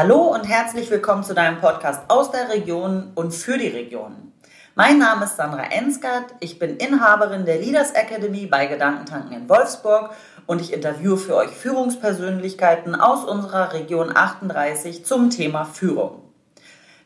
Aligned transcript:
Hallo 0.00 0.32
und 0.32 0.44
herzlich 0.44 0.88
willkommen 0.92 1.24
zu 1.24 1.34
deinem 1.34 1.60
Podcast 1.60 2.02
aus 2.06 2.30
der 2.30 2.50
Region 2.50 3.10
und 3.16 3.34
für 3.34 3.58
die 3.58 3.66
Region. 3.66 4.32
Mein 4.76 5.00
Name 5.00 5.24
ist 5.24 5.36
Sandra 5.36 5.72
Ensgard, 5.72 6.36
ich 6.38 6.60
bin 6.60 6.76
Inhaberin 6.76 7.44
der 7.44 7.58
Leaders 7.58 7.90
Academy 7.90 8.46
bei 8.46 8.66
Gedankentanken 8.66 9.32
in 9.32 9.48
Wolfsburg 9.48 10.10
und 10.46 10.60
ich 10.60 10.72
interviewe 10.72 11.16
für 11.16 11.34
euch 11.34 11.50
Führungspersönlichkeiten 11.50 12.94
aus 12.94 13.24
unserer 13.24 13.72
Region 13.72 14.16
38 14.16 15.04
zum 15.04 15.30
Thema 15.30 15.64
Führung. 15.64 16.22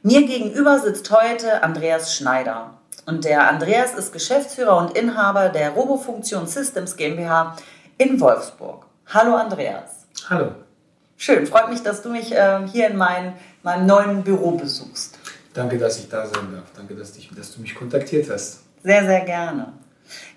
Mir 0.03 0.27
gegenüber 0.27 0.79
sitzt 0.79 1.11
heute 1.11 1.63
Andreas 1.63 2.15
Schneider. 2.15 2.75
Und 3.07 3.25
der 3.25 3.49
Andreas 3.49 3.95
ist 3.95 4.13
Geschäftsführer 4.13 4.77
und 4.77 4.99
Inhaber 4.99 5.49
der 5.49 5.71
Robofunktion 5.71 6.47
Systems 6.47 6.99
GmbH 6.99 7.57
in 7.97 8.21
Wolfsburg. 8.21 8.85
Hallo 9.07 9.37
Andreas. 9.37 10.07
Hallo. 10.29 10.51
Schön, 11.25 11.47
freut 11.47 11.71
mich, 11.71 11.85
dass 11.85 12.03
du 12.03 12.09
mich 12.09 12.33
äh, 12.33 12.67
hier 12.73 12.89
in 12.89 12.97
mein, 12.97 13.35
meinem 13.63 13.87
neuen 13.87 14.23
Büro 14.25 14.57
besuchst. 14.57 15.21
Danke, 15.55 15.79
dass 15.79 16.01
ich 16.01 16.09
da 16.09 16.27
sein 16.27 16.49
darf. 16.53 16.65
Danke, 16.75 16.97
dass, 16.97 17.13
dich, 17.13 17.31
dass 17.37 17.55
du 17.55 17.61
mich 17.61 17.77
kontaktiert 17.77 18.29
hast. 18.29 18.63
Sehr, 18.83 19.05
sehr 19.05 19.21
gerne. 19.21 19.73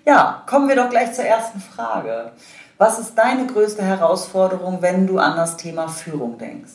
Ja, 0.06 0.44
kommen 0.46 0.68
wir 0.68 0.76
doch 0.76 0.88
gleich 0.88 1.12
zur 1.12 1.24
ersten 1.24 1.58
Frage. 1.58 2.30
Was 2.78 3.00
ist 3.00 3.16
deine 3.16 3.48
größte 3.48 3.82
Herausforderung, 3.82 4.78
wenn 4.80 5.08
du 5.08 5.18
an 5.18 5.34
das 5.34 5.56
Thema 5.56 5.88
Führung 5.88 6.38
denkst? 6.38 6.74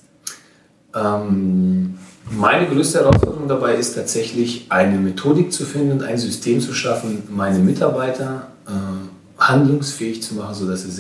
Ähm, 0.94 1.98
meine 2.30 2.68
größte 2.68 3.00
Herausforderung 3.00 3.48
dabei 3.48 3.76
ist 3.76 3.96
tatsächlich, 3.96 4.66
eine 4.68 4.98
Methodik 4.98 5.54
zu 5.54 5.64
finden 5.64 5.94
und 5.94 6.04
ein 6.04 6.18
System 6.18 6.60
zu 6.60 6.74
schaffen, 6.74 7.24
meine 7.30 7.60
Mitarbeiter 7.60 8.48
äh, 8.68 9.42
handlungsfähig 9.42 10.22
zu 10.22 10.36
machen, 10.36 10.54
sodass 10.54 10.82
sie 10.82 10.92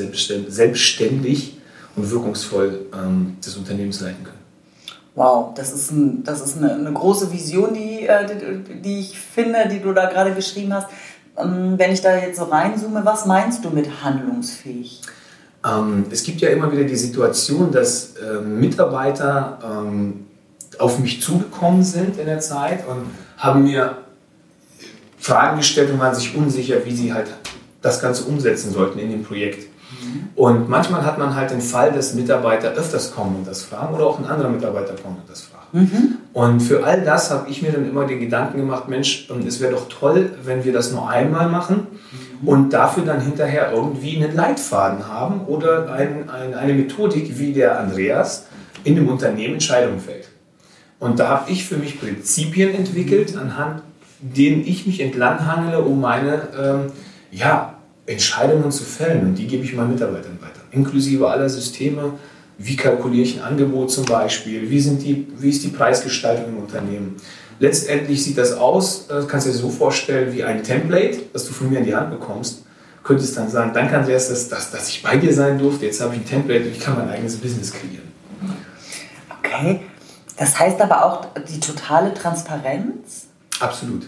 selbstständig 0.48 1.58
und 1.95 2.09
wirkungsvoll 2.09 2.88
ähm, 2.94 3.38
des 3.45 3.58
Unternehmens 3.58 4.02
leiten 4.02 4.23
können. 4.23 4.42
Wow, 5.16 5.53
das 5.56 5.73
ist, 5.73 5.92
ein, 5.92 6.23
das 6.23 6.42
ist 6.42 6.58
eine, 6.58 6.73
eine 6.73 6.94
große 6.94 7.31
Vision, 7.34 7.73
die, 7.73 8.08
äh, 8.08 8.25
die, 8.25 8.81
die, 8.81 9.00
ich 9.00 9.20
finde, 9.20 9.67
die 9.70 9.80
du 9.80 9.92
da 9.94 10.06
gerade 10.09 10.34
geschrieben 10.34 10.73
hast. 10.73 10.88
Ähm, 11.38 11.73
wenn 11.78 11.92
ich 11.92 12.02
da 12.02 12.17
jetzt 12.17 12.38
so 12.38 12.45
reinzoome, 12.45 13.03
was 13.03 13.25
meinst 13.25 13.66
du 13.66 13.69
mit 13.69 14.03
handlungsfähig? 14.03 15.02
Ähm, 15.66 16.06
es 16.09 16.23
gibt 16.23 16.42
ja 16.42 16.50
immer 16.50 16.72
wieder 16.72 16.86
die 16.86 16.95
Situation, 16.95 17.72
dass 17.72 18.16
äh, 18.16 18.42
Mitarbeiter 18.42 19.59
ähm, 19.64 20.28
auf 20.80 20.97
mich 21.00 21.22
zugekommen 21.22 21.84
sind 21.84 22.17
in 22.17 22.25
der 22.25 22.39
Zeit 22.39 22.88
und 22.88 23.06
haben 23.38 23.64
mir 23.64 23.97
Fragen 25.19 25.58
gestellt 25.58 25.92
und 25.92 26.00
waren 26.00 26.16
sich 26.16 26.36
unsicher, 26.36 26.86
wie 26.86 26.95
sie 26.95 27.14
halt 27.14 27.28
das 27.81 28.02
Ganze 28.02 28.23
umsetzen 28.23 28.72
sollten 28.72 28.97
in 28.97 29.12
dem 29.12 29.23
Projekt. 29.23 29.67
Mhm. 29.92 30.30
Und 30.36 30.70
manchmal 30.70 31.06
hat 31.06 31.17
man 31.17 31.36
halt 31.36 31.52
den 31.52 31.61
Fall, 31.61 31.92
dass 31.92 32.14
Mitarbeiter 32.14 32.72
öfters 32.72 33.14
kommen 33.14 33.36
und 33.38 33.47
das 33.47 33.64
fragen 33.64 33.94
oder 33.94 34.06
auch 34.06 34.20
ein 34.20 34.25
anderer 34.25 34.50
Mitarbeiter 34.50 34.94
kommt 34.94 35.20
und 35.20 35.30
das 35.30 35.42
fragt. 35.42 35.73
Mhm. 35.73 36.17
Und 36.34 36.61
für 36.61 36.84
all 36.84 37.02
das 37.03 37.31
habe 37.31 37.50
ich 37.50 37.61
mir 37.61 37.72
dann 37.72 37.88
immer 37.89 38.06
den 38.06 38.19
Gedanken 38.19 38.58
gemacht, 38.58 38.88
Mensch, 38.88 39.30
es 39.45 39.59
wäre 39.59 39.73
doch 39.73 39.89
toll, 39.89 40.31
wenn 40.44 40.64
wir 40.64 40.73
das 40.73 40.92
nur 40.92 41.09
einmal 41.09 41.50
machen 41.50 41.88
mhm. 42.42 42.47
und 42.47 42.73
dafür 42.73 43.03
dann 43.03 43.22
hinterher 43.22 43.72
irgendwie 43.73 44.23
einen 44.23 44.36
Leitfaden 44.36 45.08
haben 45.08 45.42
oder 45.45 45.92
ein, 45.92 46.30
ein, 46.30 46.53
eine 46.53 46.73
Methodik, 46.73 47.38
wie 47.38 47.53
der 47.53 47.80
Andreas 47.80 48.45
in 48.84 48.95
dem 48.95 49.08
Unternehmen 49.09 49.56
Entscheidungen 49.56 50.00
fällt. 50.00 50.30
Und 51.00 51.19
da 51.19 51.30
habe 51.30 51.52
ich 51.52 51.66
für 51.66 51.78
mich 51.78 52.00
Prinzipien 52.00 52.73
entwickelt, 52.73 53.36
anhand 53.36 53.81
denen 54.22 54.66
ich 54.66 54.86
mich 54.86 55.00
entlanghangle, 55.02 55.80
um 55.80 56.00
meine 56.00 56.47
ähm, 56.58 56.92
ja, 57.31 57.73
Entscheidungen 58.12 58.72
zu 58.72 58.84
fällen. 58.84 59.28
Und 59.28 59.36
die 59.36 59.48
gebe 59.48 59.64
ich 59.64 59.73
meinen 59.73 59.94
Mitarbeitern 59.94 60.38
weiter, 60.42 60.62
inklusive 60.72 61.30
aller 61.30 61.50
Systeme. 61.50 62.14
Wie 62.58 62.76
kalkuliere 62.76 63.24
ich 63.24 63.38
ein 63.38 63.44
Angebot 63.44 63.91
zum 63.91 64.06
Beispiel? 64.06 64.69
Wie, 64.69 64.80
sind 64.80 65.02
die, 65.02 65.28
wie 65.38 65.50
ist 65.50 65.63
die 65.63 65.69
Preisgestaltung 65.69 66.50
im 66.50 66.58
Unternehmen? 66.58 67.16
Letztendlich 67.59 68.24
sieht 68.24 68.38
das 68.38 68.53
aus, 68.53 69.08
das 69.08 69.25
äh, 69.25 69.28
kannst 69.28 69.47
du 69.47 69.52
dir 69.52 69.58
so 69.58 69.69
vorstellen, 69.69 70.34
wie 70.34 70.44
ein 70.44 70.63
Template, 70.63 71.19
das 71.34 71.46
du 71.46 71.53
von 71.53 71.69
mir 71.69 71.80
in 71.80 71.86
die 71.86 71.96
Hand 71.96 72.09
bekommst. 72.09 72.63
Könntest 73.03 73.38
dann 73.38 73.50
sagen, 73.50 73.72
danke 73.74 73.97
Andreas, 73.97 74.30
dass, 74.30 74.50
dass, 74.50 74.72
dass 74.72 74.90
ich 74.90 75.02
bei 75.02 75.18
dir 75.18 75.34
sein 75.34 75.57
durfte. 75.57 75.86
Jetzt 75.86 76.02
habe 76.02 76.13
ich 76.16 76.22
ein 76.22 76.25
Template 76.25 76.66
und 76.66 76.72
ich 76.72 76.80
kann 76.80 76.96
mein 76.96 77.09
eigenes 77.09 77.38
Business 77.38 77.72
kreieren. 77.72 78.12
Okay, 79.40 79.81
das 80.38 80.59
heißt 80.59 80.81
aber 80.81 81.06
auch 81.06 81.28
die 81.52 81.59
totale 81.59 82.13
Transparenz? 82.13 83.28
Absolut. 83.59 84.07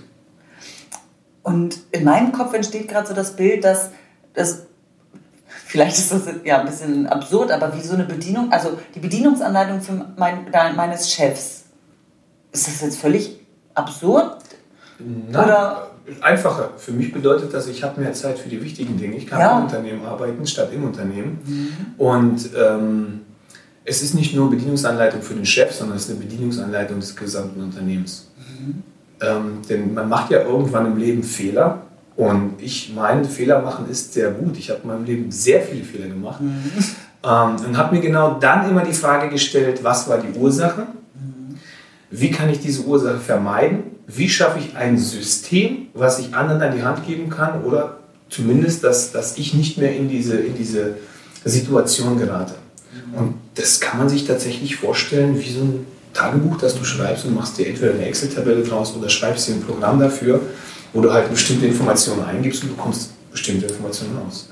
Und 1.44 1.78
in 1.92 2.04
meinem 2.04 2.32
Kopf 2.32 2.54
entsteht 2.54 2.88
gerade 2.88 3.08
so 3.08 3.14
das 3.14 3.36
Bild, 3.36 3.64
dass 3.64 3.92
das 4.34 4.66
vielleicht 5.66 5.98
ist 5.98 6.12
das 6.12 6.22
ja 6.44 6.60
ein 6.60 6.66
bisschen 6.66 7.08
absurd, 7.08 7.52
aber 7.52 7.76
wie 7.76 7.82
so 7.82 7.94
eine 7.94 8.06
Bedienung, 8.06 8.52
also 8.52 8.78
die 8.96 9.00
Bedienungsanleitung 9.00 9.82
für 9.82 10.06
mein, 10.18 10.46
meines 10.76 11.12
Chefs, 11.12 11.64
ist 12.52 12.68
das 12.68 12.82
jetzt 12.82 13.00
völlig 13.00 13.40
absurd? 13.74 14.38
Nein, 15.00 15.44
Oder? 15.44 15.90
einfacher. 16.22 16.72
Für 16.78 16.92
mich 16.92 17.12
bedeutet 17.12 17.54
das, 17.54 17.68
ich 17.68 17.84
habe 17.84 18.02
mehr 18.02 18.14
Zeit 18.14 18.38
für 18.38 18.50
die 18.50 18.62
wichtigen 18.64 18.98
Dinge. 18.98 19.16
Ich 19.16 19.28
kann 19.28 19.40
ja. 19.40 19.58
im 19.58 19.64
Unternehmen 19.64 20.06
arbeiten 20.06 20.46
statt 20.46 20.70
im 20.74 20.84
Unternehmen. 20.84 21.40
Mhm. 21.46 21.76
Und 21.98 22.50
ähm, 22.56 23.22
es 23.86 24.02
ist 24.02 24.14
nicht 24.14 24.36
nur 24.36 24.50
Bedienungsanleitung 24.50 25.22
für 25.22 25.34
den 25.34 25.46
Chef, 25.46 25.74
sondern 25.74 25.98
es 25.98 26.06
ist 26.06 26.12
eine 26.12 26.20
Bedienungsanleitung 26.20 27.00
des 27.00 27.16
gesamten 27.16 27.62
Unternehmens. 27.62 28.30
Mhm. 28.38 28.84
Ähm, 29.24 29.60
denn 29.70 29.94
man 29.94 30.10
macht 30.10 30.32
ja 30.32 30.42
irgendwann 30.42 30.86
im 30.86 30.98
Leben 30.98 31.24
Fehler. 31.24 31.82
Und 32.16 32.56
ich 32.60 32.94
meine, 32.94 33.26
Fehler 33.26 33.62
machen 33.62 33.90
ist 33.90 34.14
sehr 34.14 34.32
gut. 34.32 34.58
Ich 34.58 34.70
habe 34.70 34.82
in 34.84 34.90
meinem 34.90 35.06
Leben 35.06 35.32
sehr 35.32 35.62
viele 35.62 35.84
Fehler 35.84 36.08
gemacht. 36.08 36.42
Mhm. 36.42 36.72
Ähm, 37.24 37.56
und 37.66 37.78
habe 37.78 37.96
mir 37.96 38.02
genau 38.02 38.38
dann 38.40 38.70
immer 38.70 38.84
die 38.84 38.94
Frage 38.94 39.30
gestellt, 39.30 39.84
was 39.84 40.08
war 40.10 40.18
die 40.18 40.38
Ursache? 40.38 40.82
Mhm. 40.82 41.58
Wie 42.12 42.32
kann 42.32 42.50
ich 42.50 42.60
diese 42.60 42.84
Ursache 42.84 43.20
vermeiden? 43.20 43.84
Wie 44.06 44.30
schaffe 44.30 44.60
ich 44.60 44.76
ein 44.76 44.98
System, 44.98 45.88
was 45.94 46.20
ich 46.20 46.36
anderen 46.36 46.62
an 46.62 46.76
die 46.76 46.84
Hand 46.84 47.08
geben 47.08 47.30
kann? 47.30 47.64
Oder 47.64 47.98
zumindest, 48.30 48.84
dass, 48.84 49.12
dass 49.12 49.38
ich 49.38 49.54
nicht 49.54 49.78
mehr 49.78 49.96
in 49.96 50.10
diese, 50.10 50.36
in 50.36 50.56
diese 50.56 50.96
Situation 51.46 52.18
gerate. 52.18 52.56
Und 53.16 53.36
das 53.56 53.80
kann 53.80 54.00
man 54.00 54.10
sich 54.10 54.26
tatsächlich 54.26 54.76
vorstellen 54.76 55.40
wie 55.40 55.50
so 55.50 55.62
ein 55.62 55.86
Tagebuch, 56.14 56.58
das 56.58 56.78
du 56.78 56.84
schreibst 56.84 57.26
und 57.26 57.36
machst 57.36 57.58
dir 57.58 57.68
entweder 57.68 57.94
eine 57.94 58.06
Excel-Tabelle 58.06 58.64
draus 58.64 58.96
oder 58.96 59.10
schreibst 59.10 59.48
dir 59.48 59.54
ein 59.54 59.64
Programm 59.64 60.00
dafür, 60.00 60.42
wo 60.94 61.02
du 61.02 61.12
halt 61.12 61.30
bestimmte 61.30 61.66
Informationen 61.66 62.24
eingibst 62.24 62.64
und 62.64 62.76
bekommst 62.76 63.12
bestimmte 63.32 63.66
Informationen 63.66 64.18
raus. 64.18 64.50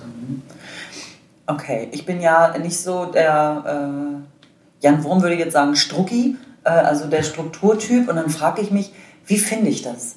Okay, 1.47 1.89
ich 1.91 2.05
bin 2.05 2.21
ja 2.21 2.57
nicht 2.57 2.77
so 2.77 3.05
der, 3.05 4.21
äh, 4.21 4.83
Jan 4.83 5.03
Wurm 5.03 5.21
würde 5.21 5.35
jetzt 5.35 5.53
sagen 5.53 5.75
Strucki, 5.75 6.35
äh, 6.63 6.69
also 6.69 7.07
der 7.07 7.23
Strukturtyp 7.23 8.09
und 8.09 8.15
dann 8.15 8.29
frage 8.29 8.61
ich 8.61 8.71
mich, 8.71 8.91
wie 9.25 9.37
finde 9.37 9.69
ich 9.69 9.81
das? 9.81 10.15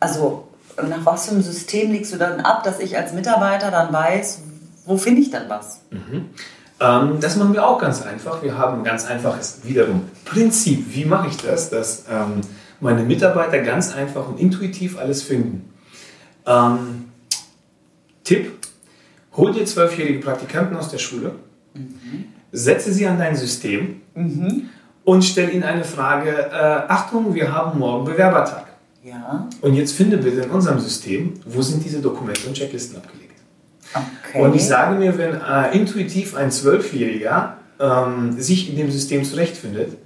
Also 0.00 0.48
nach 0.76 1.04
was 1.04 1.26
für 1.26 1.32
einem 1.32 1.42
System 1.42 1.92
legst 1.92 2.12
du 2.12 2.16
dann 2.16 2.40
ab, 2.40 2.64
dass 2.64 2.80
ich 2.80 2.96
als 2.96 3.12
Mitarbeiter 3.12 3.70
dann 3.70 3.92
weiß, 3.92 4.40
wo 4.86 4.96
finde 4.96 5.20
ich 5.20 5.30
dann 5.30 5.48
was? 5.48 5.80
Mhm. 5.90 6.30
Ähm, 6.80 7.18
das 7.20 7.36
machen 7.36 7.52
wir 7.52 7.66
auch 7.66 7.78
ganz 7.78 8.02
einfach. 8.02 8.42
Wir 8.42 8.56
haben 8.56 8.78
ein 8.78 8.84
ganz 8.84 9.06
einfaches 9.06 9.60
wiederum 9.64 10.08
Prinzip. 10.24 10.94
Wie 10.94 11.04
mache 11.04 11.28
ich 11.28 11.36
das, 11.36 11.68
dass 11.68 12.04
ähm, 12.10 12.40
meine 12.80 13.02
Mitarbeiter 13.02 13.58
ganz 13.58 13.94
einfach 13.94 14.26
und 14.26 14.40
intuitiv 14.40 14.98
alles 14.98 15.22
finden? 15.22 15.70
Ähm, 16.46 17.10
Tipp: 18.24 18.52
Hol 19.36 19.52
dir 19.52 19.66
zwölfjährige 19.66 20.20
Praktikanten 20.20 20.76
aus 20.76 20.88
der 20.88 20.98
Schule, 20.98 21.32
mhm. 21.74 22.24
setze 22.50 22.92
sie 22.92 23.06
an 23.06 23.18
dein 23.18 23.36
System 23.36 24.00
mhm. 24.14 24.70
und 25.04 25.22
stell 25.22 25.52
ihnen 25.52 25.64
eine 25.64 25.84
Frage: 25.84 26.30
äh, 26.30 26.54
Achtung, 26.88 27.34
wir 27.34 27.52
haben 27.52 27.78
morgen 27.78 28.06
Bewerbertag. 28.06 28.66
Ja. 29.04 29.48
Und 29.60 29.74
jetzt 29.74 29.92
finde 29.92 30.18
bitte 30.18 30.42
in 30.42 30.50
unserem 30.50 30.78
System, 30.78 31.34
wo 31.46 31.62
sind 31.62 31.84
diese 31.84 32.00
Dokumente 32.00 32.46
und 32.46 32.54
Checklisten 32.54 32.96
abgelegt? 32.96 33.29
Okay. 33.94 34.42
Und 34.42 34.54
ich 34.54 34.66
sage 34.66 34.96
mir, 34.96 35.18
wenn 35.18 35.40
äh, 35.40 35.76
intuitiv 35.76 36.36
ein 36.36 36.50
Zwölfjähriger 36.50 37.56
ähm, 37.80 38.40
sich 38.40 38.68
in 38.70 38.76
dem 38.76 38.90
System 38.90 39.24
zurechtfindet, 39.24 39.96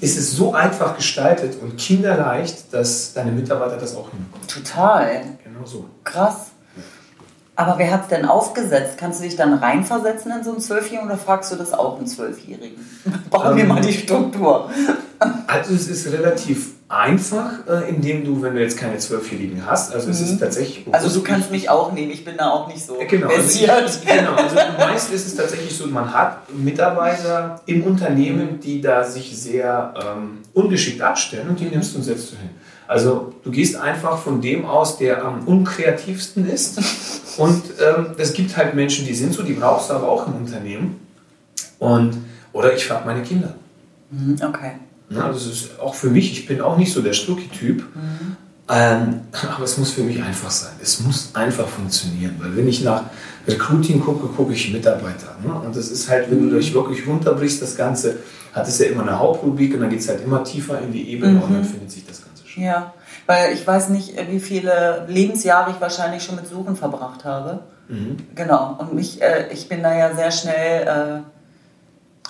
ist 0.00 0.18
es 0.18 0.32
so 0.32 0.52
einfach 0.54 0.96
gestaltet 0.96 1.60
und 1.60 1.76
kinderleicht, 1.76 2.72
dass 2.72 3.14
deine 3.14 3.32
Mitarbeiter 3.32 3.76
das 3.78 3.96
auch 3.96 4.10
hinbekommen. 4.10 4.46
Total. 4.46 5.22
Genau 5.42 5.64
so. 5.64 5.86
Krass. 6.04 6.50
Aber 7.58 7.78
wer 7.78 7.90
hat 7.90 8.02
es 8.02 8.08
denn 8.08 8.26
aufgesetzt? 8.26 8.98
Kannst 8.98 9.20
du 9.20 9.24
dich 9.24 9.34
dann 9.34 9.54
reinversetzen 9.54 10.30
in 10.30 10.44
so 10.44 10.50
einen 10.50 10.60
Zwölfjährigen 10.60 11.08
oder 11.08 11.16
fragst 11.18 11.50
du 11.50 11.56
das 11.56 11.72
auch 11.72 11.96
einen 11.96 12.06
Zwölfjährigen? 12.06 12.76
Bauen 13.30 13.52
ähm, 13.52 13.56
wir 13.56 13.64
mal 13.64 13.80
die 13.80 13.94
Struktur. 13.94 14.70
Also 15.46 15.74
es 15.74 15.88
ist 15.88 16.12
relativ 16.12 16.74
einfach, 16.88 17.66
äh, 17.66 17.88
indem 17.88 18.24
du, 18.24 18.42
wenn 18.42 18.54
du 18.54 18.60
jetzt 18.60 18.78
keine 18.78 18.98
Zwölfjährigen 18.98 19.66
hast, 19.66 19.92
also 19.92 20.08
es 20.08 20.20
ist 20.20 20.34
mhm. 20.34 20.38
tatsächlich... 20.38 20.86
Also 20.92 21.08
du 21.08 21.24
kannst 21.24 21.50
mich 21.50 21.68
auch 21.68 21.92
nehmen, 21.92 22.12
ich 22.12 22.24
bin 22.24 22.36
da 22.36 22.50
auch 22.50 22.68
nicht 22.68 22.84
so 22.84 22.96
genau, 23.08 23.28
also 23.28 23.48
ich, 23.48 23.66
genau, 24.06 24.34
also 24.34 24.54
meist 24.78 25.12
ist 25.12 25.26
es 25.26 25.34
tatsächlich 25.34 25.76
so, 25.76 25.88
man 25.88 26.14
hat 26.14 26.52
Mitarbeiter 26.54 27.60
im 27.66 27.82
Unternehmen, 27.82 28.60
die 28.60 28.80
da 28.80 29.02
sich 29.02 29.36
sehr 29.36 29.94
ähm, 30.00 30.38
ungeschickt 30.52 31.02
abstellen 31.02 31.48
und 31.48 31.58
die 31.58 31.64
nimmst 31.64 31.92
du 31.92 31.98
und 31.98 32.04
setzt 32.04 32.32
du 32.32 32.36
hin. 32.36 32.50
Also 32.86 33.34
du 33.42 33.50
gehst 33.50 33.74
einfach 33.74 34.18
von 34.18 34.40
dem 34.40 34.64
aus, 34.64 34.96
der 34.96 35.24
am 35.24 35.42
unkreativsten 35.44 36.48
ist 36.48 36.78
und 37.36 37.64
ähm, 37.80 38.14
es 38.16 38.32
gibt 38.32 38.56
halt 38.56 38.74
Menschen, 38.74 39.06
die 39.06 39.14
sind 39.14 39.32
so, 39.32 39.42
die 39.42 39.54
brauchst 39.54 39.90
du 39.90 39.94
aber 39.94 40.08
auch 40.08 40.28
im 40.28 40.36
Unternehmen 40.36 41.00
und 41.80 42.16
oder 42.52 42.72
ich 42.74 42.86
frage 42.86 43.04
meine 43.04 43.22
Kinder. 43.22 43.54
Mhm, 44.10 44.38
okay. 44.40 44.74
Ja, 45.10 45.28
das 45.28 45.46
ist 45.46 45.78
auch 45.80 45.94
für 45.94 46.08
mich, 46.08 46.32
ich 46.32 46.46
bin 46.46 46.60
auch 46.60 46.76
nicht 46.76 46.92
so 46.92 47.00
der 47.00 47.12
Stucki-Typ, 47.12 47.78
mhm. 47.94 48.36
ähm, 48.68 49.20
aber 49.54 49.64
es 49.64 49.78
muss 49.78 49.92
für 49.92 50.02
mich 50.02 50.22
einfach 50.22 50.50
sein. 50.50 50.72
Es 50.82 51.00
muss 51.00 51.30
einfach 51.34 51.68
funktionieren, 51.68 52.36
weil 52.40 52.56
wenn 52.56 52.68
ich 52.68 52.82
nach 52.82 53.04
Recruiting 53.46 54.00
gucke, 54.00 54.26
gucke 54.26 54.52
ich 54.52 54.72
Mitarbeiter. 54.72 55.36
Ne? 55.44 55.52
Und 55.52 55.76
das 55.76 55.90
ist 55.90 56.08
halt, 56.08 56.30
wenn 56.30 56.48
du 56.48 56.56
dich 56.56 56.74
wirklich 56.74 57.06
runterbrichst, 57.06 57.62
das 57.62 57.76
Ganze, 57.76 58.16
hat 58.52 58.66
es 58.66 58.78
ja 58.78 58.86
immer 58.86 59.02
eine 59.02 59.18
Hauptrubrik 59.18 59.74
und 59.74 59.80
dann 59.80 59.90
geht 59.90 60.00
es 60.00 60.08
halt 60.08 60.24
immer 60.24 60.42
tiefer 60.42 60.80
in 60.80 60.90
die 60.90 61.10
Ebene 61.12 61.34
mhm. 61.34 61.42
und 61.42 61.54
dann 61.54 61.64
findet 61.64 61.90
sich 61.90 62.06
das 62.06 62.24
Ganze 62.24 62.46
schon. 62.46 62.62
Ja, 62.62 62.94
weil 63.26 63.52
ich 63.52 63.66
weiß 63.66 63.90
nicht, 63.90 64.14
wie 64.30 64.40
viele 64.40 65.04
Lebensjahre 65.08 65.72
ich 65.72 65.80
wahrscheinlich 65.80 66.22
schon 66.22 66.36
mit 66.36 66.46
Suchen 66.48 66.74
verbracht 66.74 67.24
habe. 67.24 67.60
Mhm. 67.88 68.16
Genau, 68.34 68.76
und 68.78 68.94
mich, 68.94 69.22
äh, 69.22 69.48
ich 69.52 69.68
bin 69.68 69.82
da 69.82 69.96
ja 69.96 70.14
sehr 70.14 70.30
schnell 70.30 70.86
äh, 70.86 71.35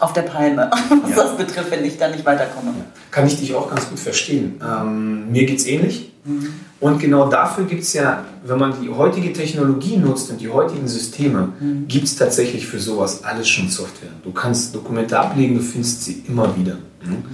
auf 0.00 0.12
der 0.12 0.22
Palme, 0.22 0.70
was 1.02 1.10
ja. 1.10 1.16
das 1.16 1.36
betrifft, 1.36 1.70
wenn 1.70 1.84
ich 1.84 1.98
da 1.98 2.08
nicht 2.08 2.24
weiterkomme. 2.24 2.72
Kann 3.10 3.26
ich 3.26 3.38
dich 3.38 3.54
auch 3.54 3.70
ganz 3.70 3.88
gut 3.88 3.98
verstehen. 3.98 4.60
Ähm, 4.62 5.30
mir 5.30 5.46
geht 5.46 5.58
es 5.58 5.66
ähnlich. 5.66 6.12
Mhm. 6.24 6.48
Und 6.78 6.98
genau 6.98 7.28
dafür 7.28 7.64
gibt 7.64 7.82
es 7.82 7.94
ja, 7.94 8.24
wenn 8.44 8.58
man 8.58 8.74
die 8.82 8.90
heutige 8.90 9.32
Technologie 9.32 9.96
nutzt 9.96 10.30
und 10.30 10.40
die 10.40 10.50
heutigen 10.50 10.86
Systeme, 10.86 11.52
mhm. 11.58 11.88
gibt 11.88 12.04
es 12.04 12.16
tatsächlich 12.16 12.66
für 12.66 12.78
sowas 12.78 13.24
alles 13.24 13.48
schon 13.48 13.68
Software. 13.68 14.10
Du 14.22 14.32
kannst 14.32 14.74
Dokumente 14.74 15.18
ablegen, 15.18 15.56
du 15.56 15.62
findest 15.62 16.04
sie 16.04 16.24
immer 16.28 16.54
wieder. 16.56 16.74
Mhm. 17.02 17.24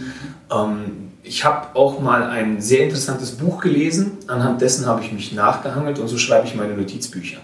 Ähm, 0.50 0.78
ich 1.24 1.44
habe 1.44 1.76
auch 1.76 2.00
mal 2.00 2.24
ein 2.24 2.60
sehr 2.60 2.84
interessantes 2.84 3.32
Buch 3.32 3.60
gelesen, 3.60 4.18
anhand 4.26 4.60
dessen 4.60 4.86
habe 4.86 5.02
ich 5.02 5.12
mich 5.12 5.32
nachgehangelt 5.32 5.98
und 5.98 6.08
so 6.08 6.18
schreibe 6.18 6.46
ich 6.46 6.54
meine 6.54 6.74
Notizbücher. 6.74 7.38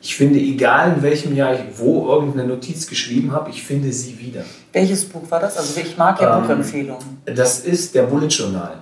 Ich 0.00 0.14
finde, 0.16 0.38
egal 0.38 0.94
in 0.96 1.02
welchem 1.02 1.34
Jahr 1.34 1.54
ich 1.54 1.60
wo 1.76 2.06
irgendeine 2.08 2.46
Notiz 2.46 2.86
geschrieben 2.86 3.32
habe, 3.32 3.50
ich 3.50 3.62
finde 3.62 3.92
sie 3.92 4.18
wieder. 4.18 4.44
Welches 4.72 5.04
Buch 5.04 5.28
war 5.30 5.40
das? 5.40 5.56
Also 5.56 5.80
ich 5.80 5.96
mag 5.96 6.20
ja 6.20 6.36
ähm, 6.36 6.42
Buchempfehlungen. 6.42 7.04
Das 7.24 7.60
ist 7.60 7.94
der 7.94 8.04
Bullet 8.04 8.28
Journal. 8.28 8.76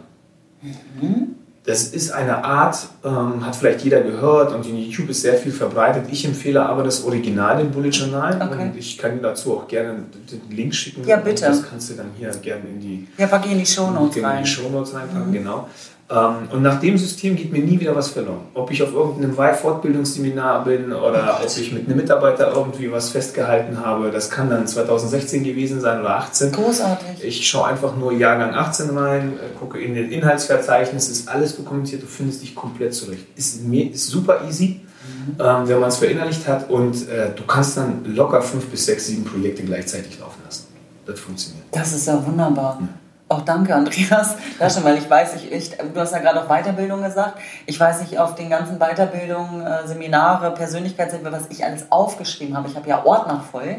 Mhm. 0.63 1.37
Das 1.67 1.89
ist 1.89 2.13
eine 2.13 2.45
Art, 2.45 2.87
ähm, 3.05 3.45
hat 3.45 3.57
vielleicht 3.57 3.83
jeder 3.83 4.01
gehört 4.01 4.55
und 4.55 4.65
in 4.67 4.79
YouTube 4.79 5.11
ist 5.11 5.23
sehr 5.23 5.35
viel 5.35 5.51
verbreitet. 5.51 6.05
Ich 6.13 6.25
empfehle 6.25 6.65
aber 6.65 6.85
das 6.85 7.03
Original, 7.05 7.57
den 7.57 7.73
Bullet 7.73 7.89
Journal. 7.89 8.37
Okay. 8.41 8.63
Und 8.63 8.77
ich 8.77 8.97
kann 8.97 9.17
dir 9.17 9.23
dazu 9.23 9.57
auch 9.57 9.67
gerne 9.67 10.05
den 10.31 10.57
Link 10.57 10.73
schicken. 10.73 11.03
Ja, 11.05 11.17
bitte. 11.17 11.47
Das 11.47 11.69
kannst 11.69 11.91
du 11.91 11.95
dann 11.95 12.11
hier 12.17 12.31
gerne 12.41 12.69
in 12.69 12.81
die, 12.81 13.09
ja, 13.19 13.27
in 13.27 13.59
die 13.59 13.67
Show 13.67 13.91
Notes 13.91 14.23
rein. 14.23 14.39
In 14.39 14.45
die 14.45 14.51
Show 14.51 14.69
Notes 14.69 14.95
reinpacken, 14.95 15.29
mhm. 15.29 15.33
genau. 15.33 15.69
Ähm, 16.09 16.49
und 16.53 16.63
nach 16.63 16.79
dem 16.79 16.97
System 16.97 17.35
geht 17.35 17.53
mir 17.53 17.63
nie 17.63 17.81
wieder 17.81 17.97
was 17.97 18.11
verloren. 18.11 18.43
Ob 18.55 18.71
ich 18.71 18.81
auf 18.83 18.93
irgendeinem 18.93 19.35
Fortbildungsseminar 19.35 20.65
bin 20.65 20.93
oder 20.93 21.41
ob 21.43 21.47
ich 21.47 21.73
mit 21.73 21.87
einem 21.87 21.97
Mitarbeiter 21.97 22.53
irgendwie 22.55 22.93
was 22.93 23.11
festgehalten 23.11 23.85
habe, 23.85 24.11
das 24.13 24.31
kann 24.31 24.49
dann 24.49 24.69
2016 24.69 25.43
gewesen 25.43 25.81
sein 25.81 26.01
oder 26.01 26.11
18. 26.19 26.53
Großartig. 26.53 27.25
Ich 27.25 27.49
schaue 27.49 27.67
einfach 27.67 27.97
nur 27.97 28.13
Jahrgang 28.13 28.55
18 28.55 28.97
rein, 28.97 29.33
äh, 29.33 29.59
gucke 29.59 29.81
in 29.81 29.95
den 29.95 30.13
Inhaltsverzeichnis, 30.13 31.09
ist 31.09 31.29
alles 31.29 31.57
dokumentiert, 31.57 32.03
du 32.03 32.07
findest 32.07 32.43
dich 32.43 32.55
komplett 32.55 32.95
zurecht. 32.95 33.27
Ist, 33.35 33.63
ist 33.65 34.07
super 34.07 34.43
easy. 34.47 34.81
Mhm. 35.07 35.37
Ähm, 35.41 35.69
wenn 35.69 35.81
man 35.81 35.89
es 35.89 35.97
verinnerlicht 35.97 36.47
hat 36.47 36.71
und 36.71 37.09
äh, 37.09 37.31
du 37.35 37.45
kannst 37.45 37.77
dann 37.77 38.05
locker 38.15 38.43
fünf 38.43 38.67
bis 38.67 38.87
sechs, 38.87 39.07
sieben 39.07 39.25
Projekte 39.25 39.63
gleichzeitig 39.65 40.19
laufen 40.21 40.41
lassen. 40.45 40.67
Das 41.05 41.19
funktioniert. 41.19 41.65
Das 41.73 41.93
ist 41.93 42.07
ja 42.07 42.25
wunderbar. 42.25 42.79
Ja. 42.81 42.89
Auch 43.29 43.43
danke, 43.43 43.75
Andreas. 43.75 44.37
Das 44.59 44.75
schon, 44.75 44.85
weil 44.85 44.99
ich 44.99 45.11
weiß, 45.11 45.35
ich, 45.37 45.53
ich, 45.53 45.71
du 45.71 46.01
hast 46.01 46.13
ja 46.13 46.19
gerade 46.19 46.43
auch 46.43 46.49
Weiterbildung 46.49 47.03
gesagt. 47.03 47.39
Ich 47.67 47.79
weiß 47.79 48.01
nicht, 48.01 48.19
auf 48.19 48.35
den 48.35 48.49
ganzen 48.49 48.79
Weiterbildungen, 48.79 49.67
äh, 49.67 49.87
Seminare, 49.87 50.53
Persönlichkeitsentwicklung, 50.53 51.41
was 51.41 51.51
ich 51.51 51.65
alles 51.65 51.91
aufgeschrieben 51.91 52.57
habe. 52.57 52.69
Ich 52.69 52.77
habe 52.77 52.89
ja 52.89 53.05
Ordner 53.05 53.45
voll. 53.51 53.79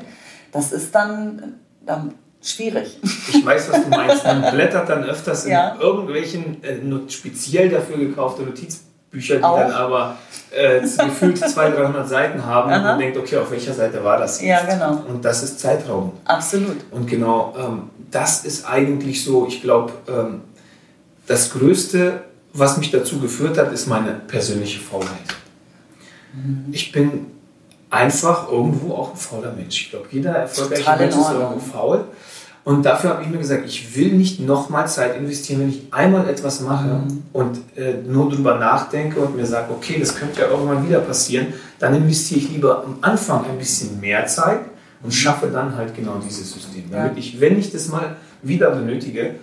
Das 0.52 0.72
ist 0.72 0.94
dann, 0.94 1.60
dann 1.86 2.14
schwierig. 2.42 3.00
Ich 3.04 3.46
weiß, 3.46 3.72
was 3.72 3.84
du 3.84 3.90
meinst. 3.90 4.24
Man 4.26 4.42
blättert 4.52 4.90
dann 4.90 5.04
öfters 5.04 5.48
ja. 5.48 5.70
in 5.70 5.82
irgendwelchen 5.82 6.64
äh, 6.64 7.10
speziell 7.10 7.70
dafür 7.70 7.98
gekaufte 7.98 8.44
Notizbücher, 9.12 9.38
die 9.38 9.44
auch. 9.44 9.58
dann 9.58 9.72
aber 9.72 10.18
äh, 10.52 10.82
gefühlt 10.82 11.38
200, 11.38 11.80
300 11.80 12.10
Seiten 12.10 12.46
haben 12.46 12.70
Aha. 12.70 12.78
und 12.78 12.84
man 12.84 13.00
denkt, 13.00 13.18
okay, 13.18 13.38
auf 13.38 13.52
welcher 13.52 13.74
Seite 13.74 14.04
war 14.04 14.18
das 14.18 14.42
jetzt? 14.42 14.48
Ja, 14.48 14.66
genau. 14.66 15.04
Und 15.08 15.24
das 15.24 15.44
ist 15.44 15.60
Zeitraum. 15.60 16.14
Absolut. 16.26 16.78
Und 16.92 17.08
genau, 17.08 17.54
ähm, 17.58 17.90
das 18.12 18.46
ist 18.46 18.68
eigentlich 18.68 19.24
so, 19.24 19.48
ich 19.48 19.62
glaube, 19.62 19.94
ähm, 20.08 20.42
das 21.26 21.52
Größte, 21.52 22.22
was 22.54 22.78
mich 22.78 22.92
dazu 22.92 23.20
geführt 23.20 23.58
hat, 23.58 23.72
ist 23.72 23.88
meine 23.88 24.14
persönliche 24.14 24.80
Faulheit. 24.80 25.18
Mhm. 26.34 26.66
Ich 26.72 26.92
bin 26.92 27.28
einfach 27.90 28.50
irgendwo 28.50 28.94
auch 28.96 29.12
ein 29.12 29.18
fauler 29.18 29.54
Mensch. 29.54 29.84
Ich 29.84 29.90
glaube, 29.92 30.08
jeder 30.12 30.32
erfolgreiche 30.32 30.98
Mensch 30.98 31.16
ist 31.16 31.32
irgendwo 31.32 31.60
faul. 31.60 32.06
Und 32.68 32.86
dafür 32.86 33.12
habe 33.12 33.24
ich 33.24 33.30
mir 33.30 33.38
gesagt, 33.38 33.66
ich 33.66 33.96
will 33.96 34.12
nicht 34.12 34.42
nochmal 34.42 34.90
Zeit 34.90 35.16
investieren, 35.16 35.62
wenn 35.62 35.70
ich 35.70 35.84
einmal 35.92 36.28
etwas 36.28 36.60
mache 36.60 36.96
mhm. 36.96 37.24
und 37.32 37.60
äh, 37.78 37.94
nur 38.06 38.30
drüber 38.30 38.58
nachdenke 38.58 39.22
und 39.22 39.38
mir 39.38 39.46
sage, 39.46 39.72
okay, 39.72 39.96
das 40.02 40.14
könnte 40.18 40.42
ja 40.42 40.50
irgendwann 40.50 40.86
wieder 40.86 41.00
passieren, 41.00 41.54
dann 41.80 41.96
investiere 41.96 42.42
ich 42.42 42.50
lieber 42.52 42.84
am 42.84 42.98
Anfang 43.00 43.46
ein 43.46 43.58
bisschen 43.58 44.02
mehr 44.02 44.28
Zeit 44.28 44.60
und 45.02 45.14
schaffe 45.14 45.48
dann 45.48 45.78
halt 45.78 45.96
genau 45.96 46.20
dieses 46.22 46.52
System, 46.52 46.92
damit 46.92 47.18
ich, 47.18 47.40
wenn 47.40 47.58
ich 47.58 47.72
das 47.72 47.88
mal 47.88 48.18
wieder 48.42 48.72
benötige, 48.72 49.36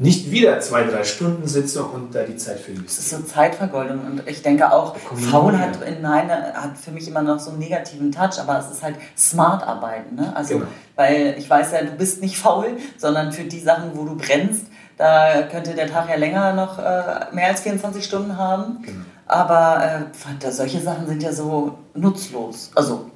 nicht 0.00 0.30
wieder 0.30 0.60
zwei, 0.60 0.84
drei 0.84 1.02
Stunden 1.02 1.48
sitze 1.48 1.82
und 1.82 2.14
da 2.14 2.22
die 2.22 2.36
Zeit 2.36 2.60
für 2.60 2.72
Das 2.72 2.98
ist 2.98 3.10
so 3.10 3.20
Zeitvergeudung 3.20 4.00
und 4.06 4.22
ich 4.26 4.42
denke 4.42 4.72
auch, 4.72 4.96
faul 4.96 5.58
hat, 5.58 5.78
hat 5.80 6.78
für 6.78 6.92
mich 6.92 7.08
immer 7.08 7.22
noch 7.22 7.40
so 7.40 7.50
einen 7.50 7.58
negativen 7.58 8.12
Touch, 8.12 8.38
aber 8.40 8.60
es 8.60 8.70
ist 8.70 8.82
halt 8.82 8.94
smart 9.16 9.66
arbeiten. 9.66 10.14
Ne? 10.14 10.34
Also, 10.36 10.54
genau. 10.54 10.66
weil 10.94 11.34
ich 11.36 11.50
weiß 11.50 11.72
ja, 11.72 11.82
du 11.82 11.90
bist 11.90 12.22
nicht 12.22 12.38
faul, 12.38 12.76
sondern 12.96 13.32
für 13.32 13.42
die 13.42 13.58
Sachen, 13.58 13.90
wo 13.94 14.04
du 14.04 14.14
brennst, 14.16 14.66
da 14.96 15.42
könnte 15.42 15.74
der 15.74 15.88
Tag 15.88 16.08
ja 16.08 16.16
länger 16.16 16.54
noch 16.54 16.78
äh, 16.78 17.34
mehr 17.34 17.48
als 17.48 17.60
24 17.62 18.04
Stunden 18.04 18.36
haben. 18.36 18.82
Genau. 18.82 19.00
Aber 19.26 20.08
äh, 20.10 20.50
solche 20.52 20.80
Sachen 20.80 21.06
sind 21.06 21.22
ja 21.22 21.32
so 21.32 21.76
nutzlos. 21.94 22.70
Also 22.74 23.10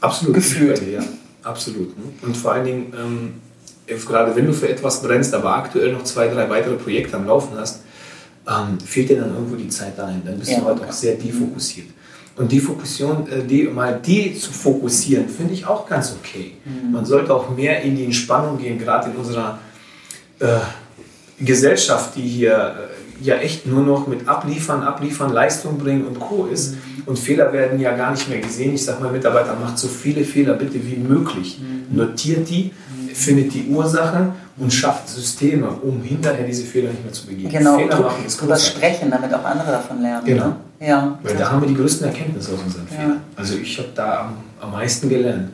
Absolut. 0.00 0.34
Gefühlt. 0.34 0.82
Ja, 0.86 1.00
absolut. 1.42 1.96
Ne? 1.98 2.04
Und 2.22 2.36
vor 2.36 2.52
allen 2.52 2.64
Dingen, 2.64 2.92
ähm, 2.96 3.40
gerade 3.86 4.34
wenn 4.34 4.46
du 4.46 4.52
für 4.52 4.68
etwas 4.68 5.02
brennst, 5.02 5.34
aber 5.34 5.54
aktuell 5.56 5.92
noch 5.92 6.04
zwei, 6.04 6.28
drei 6.28 6.48
weitere 6.48 6.74
Projekte 6.74 7.16
am 7.16 7.26
Laufen 7.26 7.56
hast, 7.56 7.80
ähm, 8.48 8.78
fehlt 8.80 9.10
dir 9.10 9.20
dann 9.20 9.34
irgendwo 9.34 9.56
die 9.56 9.68
Zeit 9.68 9.98
dahin. 9.98 10.22
Dann 10.24 10.38
bist 10.38 10.52
ja, 10.52 10.60
du 10.60 10.66
halt 10.66 10.78
okay. 10.78 10.88
auch 10.88 10.92
sehr 10.92 11.14
defokussiert. 11.14 11.88
Und 12.36 12.52
die 12.52 12.60
Fokussierung, 12.60 13.26
äh, 13.28 13.42
die, 13.42 13.64
mal 13.64 13.98
die 14.04 14.34
zu 14.38 14.52
fokussieren, 14.52 15.28
finde 15.28 15.54
ich 15.54 15.66
auch 15.66 15.88
ganz 15.88 16.14
okay. 16.20 16.52
Mhm. 16.64 16.92
Man 16.92 17.04
sollte 17.04 17.34
auch 17.34 17.54
mehr 17.56 17.82
in 17.82 17.96
die 17.96 18.04
Entspannung 18.04 18.58
gehen, 18.58 18.78
gerade 18.78 19.10
in 19.10 19.16
unserer 19.16 19.58
äh, 20.38 20.46
Gesellschaft, 21.40 22.14
die 22.16 22.22
hier 22.22 22.52
äh, 22.52 23.24
ja 23.24 23.36
echt 23.36 23.66
nur 23.66 23.82
noch 23.82 24.06
mit 24.06 24.28
Abliefern, 24.28 24.82
Abliefern, 24.82 25.32
Leistung 25.32 25.78
bringen 25.78 26.06
und 26.06 26.20
Co. 26.20 26.46
ist. 26.46 26.74
Mhm. 26.74 27.02
Und 27.06 27.18
Fehler 27.18 27.52
werden 27.54 27.80
ja 27.80 27.96
gar 27.96 28.10
nicht 28.10 28.28
mehr 28.28 28.40
gesehen. 28.40 28.74
Ich 28.74 28.84
sage 28.84 29.02
mal, 29.02 29.10
Mitarbeiter, 29.10 29.56
macht 29.58 29.78
so 29.78 29.88
viele 29.88 30.22
Fehler 30.22 30.54
bitte 30.54 30.74
wie 30.74 30.96
möglich. 30.96 31.58
Mhm. 31.58 31.96
Notiert 31.96 32.50
die, 32.50 32.70
findet 33.16 33.54
die 33.54 33.68
Ursache 33.68 34.32
und 34.58 34.72
schafft 34.72 35.08
Systeme, 35.08 35.68
um 35.68 36.02
hinterher 36.02 36.46
diese 36.46 36.64
Fehler 36.64 36.90
nicht 36.90 37.04
mehr 37.04 37.12
zu 37.12 37.26
begehen. 37.26 37.50
Genau, 37.50 37.76
Fehler 37.76 38.00
machen 38.00 38.24
ist 38.26 38.40
drüber 38.40 38.56
sprechen, 38.56 39.10
damit 39.10 39.32
auch 39.34 39.44
andere 39.44 39.72
davon 39.72 40.02
lernen. 40.02 40.24
Genau. 40.24 40.46
Ne? 40.46 40.56
Ja, 40.78 41.18
Weil 41.22 41.36
da 41.36 41.50
haben 41.50 41.62
wir 41.62 41.68
die 41.68 41.74
größten 41.74 42.06
Erkenntnisse 42.06 42.52
aus 42.52 42.60
unseren 42.62 42.86
ja. 42.90 42.96
Fehlern. 42.96 43.20
Also 43.34 43.56
ich 43.56 43.78
habe 43.78 43.88
da 43.94 44.20
am, 44.20 44.36
am 44.60 44.72
meisten 44.72 45.08
gelernt 45.08 45.50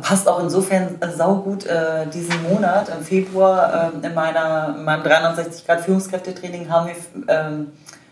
passt 0.00 0.28
auch 0.28 0.42
insofern 0.42 1.00
äh, 1.00 1.10
saugut 1.10 1.66
äh, 1.66 2.06
diesen 2.06 2.42
Monat 2.42 2.88
im 2.88 3.04
Februar 3.04 3.92
äh, 3.92 4.06
in, 4.06 4.14
meiner, 4.14 4.74
in 4.78 4.84
meinem 4.84 5.02
360 5.02 5.66
Grad 5.66 5.82
Führungskräftetraining 5.82 6.68
haben 6.68 6.88
wir 6.88 6.94
ähm, 7.28 7.68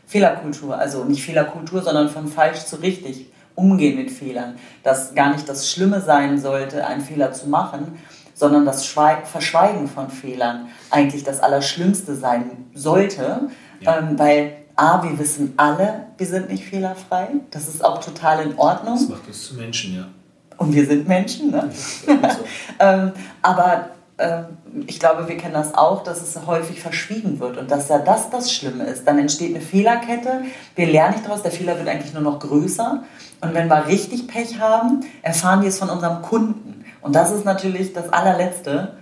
Fehlerkultur, 0.06 0.76
also 0.76 1.04
nicht 1.04 1.22
Fehlerkultur, 1.22 1.82
sondern 1.82 2.08
von 2.10 2.28
falsch 2.28 2.64
zu 2.66 2.76
richtig 2.76 3.30
umgehen 3.54 3.96
mit 3.96 4.10
Fehlern. 4.10 4.56
Dass 4.82 5.14
gar 5.14 5.32
nicht 5.32 5.48
das 5.48 5.70
Schlimme 5.70 6.00
sein 6.00 6.38
sollte, 6.38 6.86
einen 6.86 7.02
Fehler 7.02 7.32
zu 7.32 7.48
machen, 7.48 7.98
sondern 8.42 8.66
das 8.66 8.84
Schweig 8.84 9.28
Verschweigen 9.28 9.86
von 9.86 10.10
Fehlern 10.10 10.66
eigentlich 10.90 11.22
das 11.22 11.38
Allerschlimmste 11.38 12.16
sein 12.16 12.66
sollte, 12.74 13.42
ja. 13.78 13.98
ähm, 13.98 14.18
weil 14.18 14.54
A, 14.74 15.00
wir 15.04 15.16
wissen 15.16 15.54
alle, 15.56 16.06
wir 16.18 16.26
sind 16.26 16.48
nicht 16.50 16.64
fehlerfrei. 16.64 17.28
Das 17.52 17.68
ist 17.68 17.84
auch 17.84 18.00
total 18.00 18.44
in 18.44 18.58
Ordnung. 18.58 18.94
Das 18.94 19.08
macht 19.08 19.28
uns 19.28 19.46
zu 19.46 19.54
Menschen, 19.54 19.94
ja. 19.94 20.08
Und 20.56 20.74
wir 20.74 20.84
sind 20.84 21.06
Menschen, 21.06 21.52
ne? 21.52 21.70
So. 21.72 22.10
ähm, 22.80 23.12
aber 23.42 23.90
ähm, 24.18 24.44
ich 24.86 24.98
glaube, 24.98 25.28
wir 25.28 25.36
kennen 25.36 25.54
das 25.54 25.74
auch, 25.74 26.02
dass 26.02 26.20
es 26.20 26.44
häufig 26.44 26.80
verschwiegen 26.80 27.38
wird 27.38 27.58
und 27.58 27.70
dass 27.70 27.88
ja 27.88 27.98
das 27.98 28.30
das 28.30 28.52
Schlimme 28.52 28.84
ist. 28.84 29.06
Dann 29.06 29.18
entsteht 29.18 29.54
eine 29.54 29.64
Fehlerkette, 29.64 30.42
wir 30.74 30.86
lernen 30.86 31.14
nicht 31.14 31.26
daraus, 31.26 31.42
der 31.42 31.52
Fehler 31.52 31.78
wird 31.78 31.88
eigentlich 31.88 32.12
nur 32.12 32.22
noch 32.22 32.40
größer. 32.40 33.04
Und 33.40 33.54
wenn 33.54 33.68
wir 33.68 33.86
richtig 33.86 34.28
Pech 34.28 34.58
haben, 34.58 35.04
erfahren 35.22 35.62
wir 35.62 35.68
es 35.68 35.78
von 35.78 35.90
unserem 35.90 36.22
Kunden. 36.22 36.61
Und 37.02 37.14
das 37.14 37.32
ist 37.32 37.44
natürlich 37.44 37.92
das 37.92 38.12
allerletzte, 38.12 38.94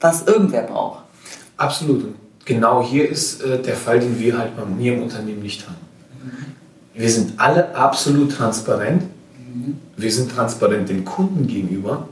was 0.00 0.22
irgendwer 0.22 0.62
braucht. 0.62 1.04
Absolut. 1.56 2.14
Genau 2.44 2.82
hier 2.82 3.08
ist 3.08 3.42
äh, 3.42 3.60
der 3.60 3.76
Fall, 3.76 4.00
den 4.00 4.18
wir 4.18 4.38
halt 4.38 4.56
bei 4.56 4.64
mir 4.64 4.94
im 4.94 5.02
Unternehmen 5.02 5.42
nicht 5.42 5.66
haben. 5.66 5.76
Mhm. 6.22 7.00
Wir 7.00 7.10
sind 7.10 7.40
alle 7.40 7.74
absolut 7.74 8.36
transparent. 8.36 9.02
Mhm. 9.02 9.78
Wir 9.96 10.12
sind 10.12 10.30
transparent 10.30 10.88
dem 10.88 11.04
Kunden 11.04 11.46
gegenüber 11.46 12.08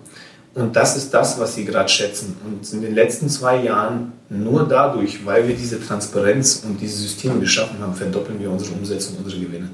Und 0.55 0.77
das 0.77 0.97
ist 0.97 1.13
das, 1.13 1.39
was 1.39 1.55
sie 1.57 1.65
gerade 1.65 1.89
schätzen. 1.89 2.37
Und 2.45 2.73
in 2.73 2.81
den 2.81 2.95
letzten 2.95 3.29
zwei 3.29 3.63
Jahren, 3.63 4.13
nur 4.29 4.67
dadurch, 4.69 5.27
weil 5.27 5.47
wir 5.49 5.57
diese 5.57 5.85
Transparenz 5.85 6.63
und 6.67 6.81
diese 6.81 6.97
Systeme 6.99 7.41
geschaffen 7.41 7.81
haben, 7.81 7.95
verdoppeln 7.95 8.41
wir 8.41 8.51
unsere 8.51 8.73
Umsätze 8.75 9.11
und 9.11 9.25
unsere 9.25 9.43
Gewinne. 9.43 9.69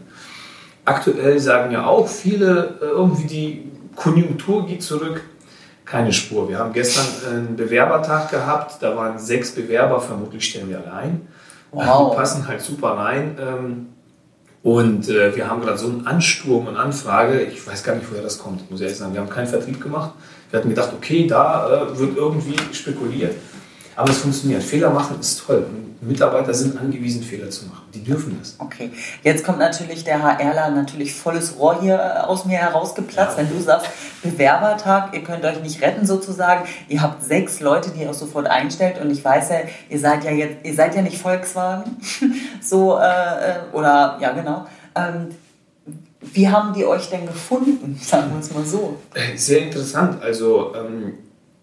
Aktuell 0.84 1.38
sagen 1.38 1.70
ja 1.72 1.86
auch 1.86 2.08
viele, 2.08 2.78
äh, 2.80 2.84
irgendwie 2.86 3.26
die 3.26 3.70
Konjunktur 3.94 4.66
geht 4.66 4.82
zurück. 4.82 5.22
Keine 5.90 6.12
Spur. 6.12 6.48
Wir 6.48 6.60
haben 6.60 6.72
gestern 6.72 7.06
einen 7.28 7.56
Bewerbertag 7.56 8.30
gehabt, 8.30 8.80
da 8.80 8.96
waren 8.96 9.18
sechs 9.18 9.50
Bewerber, 9.50 10.00
vermutlich 10.00 10.44
stellen 10.44 10.68
wir 10.68 10.78
allein. 10.78 11.26
Wow. 11.72 12.12
Die 12.12 12.16
passen 12.16 12.46
halt 12.46 12.60
super 12.60 12.90
rein. 12.90 13.36
Ähm, 13.40 13.86
und 14.62 15.08
äh, 15.08 15.34
wir 15.34 15.50
haben 15.50 15.62
gerade 15.62 15.78
so 15.78 15.88
einen 15.88 16.06
Ansturm 16.06 16.68
und 16.68 16.76
Anfrage. 16.76 17.40
Ich 17.40 17.66
weiß 17.66 17.82
gar 17.82 17.96
nicht, 17.96 18.08
woher 18.08 18.22
das 18.22 18.38
kommt, 18.38 18.70
muss 18.70 18.78
ich 18.78 18.84
ehrlich 18.84 18.98
sagen. 18.98 19.14
Wir 19.14 19.20
haben 19.20 19.30
keinen 19.30 19.48
Vertrieb 19.48 19.80
gemacht. 19.80 20.12
Wir 20.50 20.60
hatten 20.60 20.68
gedacht, 20.68 20.92
okay, 20.96 21.26
da 21.26 21.68
äh, 21.68 21.98
wird 21.98 22.16
irgendwie 22.16 22.54
spekuliert. 22.72 23.34
Aber 24.00 24.12
es 24.12 24.18
funktioniert. 24.18 24.62
Fehler 24.62 24.88
machen 24.88 25.20
ist 25.20 25.44
toll. 25.46 25.66
Und 25.68 26.08
Mitarbeiter 26.08 26.54
sind 26.54 26.78
angewiesen, 26.78 27.22
Fehler 27.22 27.50
zu 27.50 27.66
machen. 27.66 27.82
Die 27.92 28.02
dürfen 28.02 28.38
das. 28.40 28.54
Okay. 28.58 28.90
Jetzt 29.22 29.44
kommt 29.44 29.58
natürlich 29.58 30.04
der 30.04 30.22
HRler 30.22 30.70
natürlich 30.70 31.14
volles 31.14 31.58
Rohr 31.58 31.82
hier 31.82 31.96
äh, 31.96 32.20
aus 32.20 32.46
mir 32.46 32.56
herausgeplatzt. 32.56 33.36
Ja. 33.36 33.44
Wenn 33.44 33.54
du 33.54 33.62
sagst, 33.62 33.90
Bewerbertag, 34.22 35.12
ihr 35.12 35.22
könnt 35.22 35.44
euch 35.44 35.60
nicht 35.60 35.82
retten 35.82 36.06
sozusagen. 36.06 36.66
Ihr 36.88 37.02
habt 37.02 37.22
sechs 37.22 37.60
Leute, 37.60 37.90
die 37.90 38.00
ihr 38.00 38.10
auch 38.10 38.14
sofort 38.14 38.46
einstellt. 38.46 38.98
Und 39.02 39.10
ich 39.10 39.22
weiß 39.22 39.50
ja, 39.50 39.56
ihr 39.90 39.98
seid 39.98 40.24
ja 40.24 40.30
jetzt, 40.30 40.64
ihr 40.64 40.74
seid 40.74 40.94
ja 40.94 41.02
nicht 41.02 41.18
Volkswagen. 41.18 41.98
so, 42.62 42.96
äh, 42.96 43.02
äh, 43.02 43.56
oder, 43.74 44.16
ja, 44.18 44.32
genau. 44.32 44.66
Ähm, 44.94 45.28
wie 46.22 46.48
haben 46.48 46.72
die 46.72 46.86
euch 46.86 47.10
denn 47.10 47.26
gefunden, 47.26 47.98
sagen 48.02 48.32
wir 48.32 48.40
es 48.40 48.50
mal 48.54 48.64
so? 48.64 48.96
Äh, 49.12 49.36
sehr 49.36 49.60
interessant. 49.60 50.22
Also 50.22 50.74
ähm, 50.74 51.18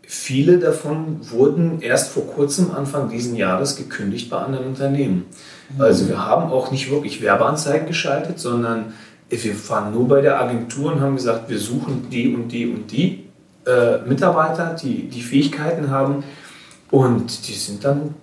viele 0.07 0.57
davon 0.57 1.19
wurden 1.29 1.81
erst 1.81 2.11
vor 2.11 2.25
kurzem, 2.25 2.71
Anfang 2.71 3.09
dieses 3.09 3.37
Jahres, 3.37 3.75
gekündigt 3.75 4.29
bei 4.29 4.37
anderen 4.37 4.67
Unternehmen. 4.67 5.25
Mhm. 5.75 5.81
Also 5.81 6.07
wir 6.07 6.25
haben 6.25 6.49
auch 6.49 6.71
nicht 6.71 6.89
wirklich 6.89 7.21
Werbeanzeigen 7.21 7.87
geschaltet, 7.87 8.39
sondern 8.39 8.93
wir 9.29 9.69
waren 9.69 9.93
nur 9.93 10.07
bei 10.07 10.21
der 10.21 10.41
Agentur 10.41 10.93
und 10.93 11.01
haben 11.01 11.17
gesagt, 11.17 11.49
wir 11.49 11.59
suchen 11.59 12.07
die 12.09 12.33
und 12.33 12.47
die 12.47 12.67
und 12.67 12.89
die 12.89 13.25
äh, 13.65 13.97
Mitarbeiter, 14.07 14.73
die 14.81 15.09
die 15.09 15.21
Fähigkeiten 15.21 15.91
haben. 15.91 16.23
Und 16.89 17.45
die 17.49 17.53
sind 17.53 17.83
dann 17.83 18.15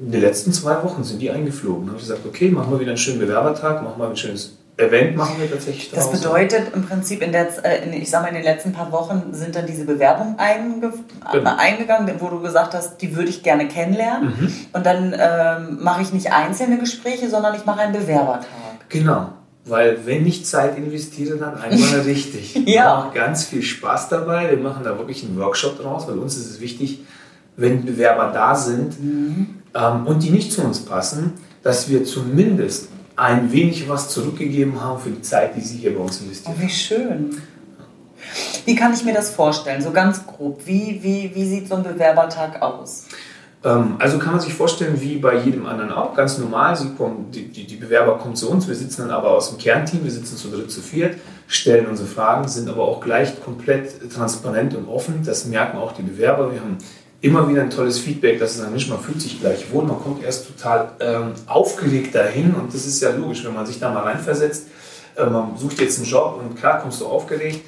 in 0.00 0.10
den 0.10 0.22
letzten 0.22 0.52
zwei 0.52 0.82
Wochen 0.82 1.04
sind 1.04 1.20
die 1.20 1.30
eingeflogen. 1.30 1.86
Da 1.86 1.92
habe 1.92 2.00
ich 2.00 2.08
gesagt, 2.08 2.24
okay, 2.26 2.48
machen 2.50 2.72
wir 2.72 2.80
wieder 2.80 2.92
einen 2.92 2.98
schönen 2.98 3.18
Bewerbertag, 3.18 3.82
machen 3.82 4.00
wir 4.00 4.08
ein 4.08 4.16
schönes 4.16 4.56
Event 4.78 5.16
machen 5.16 5.40
wir 5.40 5.50
tatsächlich 5.50 5.90
Das 5.90 6.10
bedeutet 6.10 6.72
im 6.72 6.86
Prinzip, 6.86 7.20
in 7.20 7.32
der, 7.32 7.48
äh, 7.64 7.84
in, 7.84 7.92
ich 7.92 8.08
sag 8.08 8.22
mal, 8.22 8.28
in 8.28 8.34
den 8.34 8.44
letzten 8.44 8.72
paar 8.72 8.92
Wochen 8.92 9.32
sind 9.32 9.56
dann 9.56 9.66
diese 9.66 9.84
Bewerbungen 9.84 10.38
einge 10.38 10.92
genau. 11.32 11.56
eingegangen, 11.58 12.14
wo 12.20 12.28
du 12.28 12.40
gesagt 12.40 12.74
hast, 12.74 12.98
die 12.98 13.16
würde 13.16 13.28
ich 13.28 13.42
gerne 13.42 13.66
kennenlernen. 13.66 14.28
Mhm. 14.38 14.52
Und 14.72 14.86
dann 14.86 15.14
ähm, 15.18 15.78
mache 15.82 16.02
ich 16.02 16.12
nicht 16.12 16.32
einzelne 16.32 16.78
Gespräche, 16.78 17.28
sondern 17.28 17.56
ich 17.56 17.66
mache 17.66 17.80
einen 17.80 17.92
Bewerbertag. 17.92 18.46
Genau. 18.88 19.30
Weil 19.64 20.06
wenn 20.06 20.24
ich 20.26 20.46
Zeit 20.46 20.78
investiere, 20.78 21.36
dann 21.36 21.60
einmal 21.60 22.00
richtig. 22.06 22.54
ja. 22.54 22.64
Wir 22.64 22.84
haben 22.84 23.08
auch 23.08 23.14
ganz 23.14 23.44
viel 23.44 23.62
Spaß 23.62 24.08
dabei. 24.08 24.50
Wir 24.50 24.58
machen 24.58 24.84
da 24.84 24.96
wirklich 24.96 25.24
einen 25.24 25.38
Workshop 25.38 25.82
draus, 25.82 26.06
weil 26.06 26.18
uns 26.18 26.36
ist 26.36 26.50
es 26.50 26.60
wichtig, 26.60 27.00
wenn 27.56 27.84
Bewerber 27.84 28.30
da 28.32 28.54
sind 28.54 29.02
mhm. 29.02 29.56
ähm, 29.74 30.06
und 30.06 30.22
die 30.22 30.30
nicht 30.30 30.52
zu 30.52 30.62
uns 30.62 30.84
passen, 30.84 31.32
dass 31.64 31.90
wir 31.90 32.04
zumindest 32.04 32.88
ein 33.18 33.52
wenig 33.52 33.88
was 33.88 34.10
zurückgegeben 34.10 34.80
haben 34.80 35.00
für 35.00 35.10
die 35.10 35.22
Zeit, 35.22 35.56
die 35.56 35.60
Sie 35.60 35.78
hier 35.78 35.94
bei 35.94 36.00
uns 36.00 36.20
investieren. 36.20 36.54
Oh, 36.56 36.62
wie 36.62 36.70
schön. 36.70 37.42
Wie 38.64 38.74
kann 38.74 38.92
ich 38.92 39.04
mir 39.04 39.14
das 39.14 39.30
vorstellen, 39.30 39.82
so 39.82 39.90
ganz 39.90 40.26
grob? 40.26 40.60
Wie, 40.66 41.00
wie, 41.02 41.32
wie 41.34 41.44
sieht 41.44 41.68
so 41.68 41.76
ein 41.76 41.82
Bewerbertag 41.82 42.62
aus? 42.62 43.06
Ähm, 43.64 43.96
also 43.98 44.18
kann 44.18 44.32
man 44.32 44.40
sich 44.40 44.54
vorstellen, 44.54 45.00
wie 45.00 45.16
bei 45.16 45.36
jedem 45.36 45.66
anderen 45.66 45.90
auch, 45.90 46.14
ganz 46.14 46.38
normal. 46.38 46.76
Sie 46.76 46.90
kommen, 46.90 47.30
die, 47.32 47.48
die, 47.48 47.66
die, 47.66 47.76
Bewerber 47.76 48.18
kommen 48.18 48.36
zu 48.36 48.50
uns, 48.50 48.68
wir 48.68 48.74
sitzen 48.74 49.02
dann 49.02 49.10
aber 49.10 49.30
aus 49.30 49.48
dem 49.48 49.58
Kernteam, 49.58 50.04
wir 50.04 50.10
sitzen 50.10 50.36
zu 50.36 50.48
dritt, 50.48 50.70
zu 50.70 50.80
viert, 50.80 51.16
stellen 51.48 51.86
unsere 51.86 52.08
Fragen, 52.08 52.46
sind 52.46 52.68
aber 52.68 52.82
auch 52.82 53.00
gleich 53.00 53.42
komplett 53.42 54.12
transparent 54.12 54.76
und 54.76 54.86
offen. 54.86 55.22
Das 55.24 55.46
merken 55.46 55.78
auch 55.78 55.92
die 55.92 56.02
Bewerber. 56.02 56.52
Wir 56.52 56.60
haben 56.60 56.78
immer 57.20 57.48
wieder 57.48 57.62
ein 57.62 57.70
tolles 57.70 57.98
Feedback, 57.98 58.38
dass 58.38 58.56
es 58.56 58.60
ein 58.60 58.70
Mensch, 58.70 58.88
man 58.88 59.00
fühlt 59.00 59.20
sich 59.20 59.40
gleich 59.40 59.72
wohl, 59.72 59.84
man 59.84 59.98
kommt 59.98 60.22
erst 60.22 60.46
total 60.46 60.92
ähm, 61.00 61.32
aufgeregt 61.46 62.14
dahin 62.14 62.54
und 62.54 62.72
das 62.72 62.86
ist 62.86 63.00
ja 63.00 63.10
logisch, 63.10 63.44
wenn 63.44 63.54
man 63.54 63.66
sich 63.66 63.80
da 63.80 63.92
mal 63.92 64.04
reinversetzt. 64.04 64.68
Äh, 65.16 65.26
man 65.26 65.56
sucht 65.56 65.80
jetzt 65.80 65.98
einen 65.98 66.06
Job 66.06 66.40
und 66.40 66.56
klar 66.56 66.80
kommst 66.80 67.00
du 67.00 67.06
aufgeregt. 67.06 67.60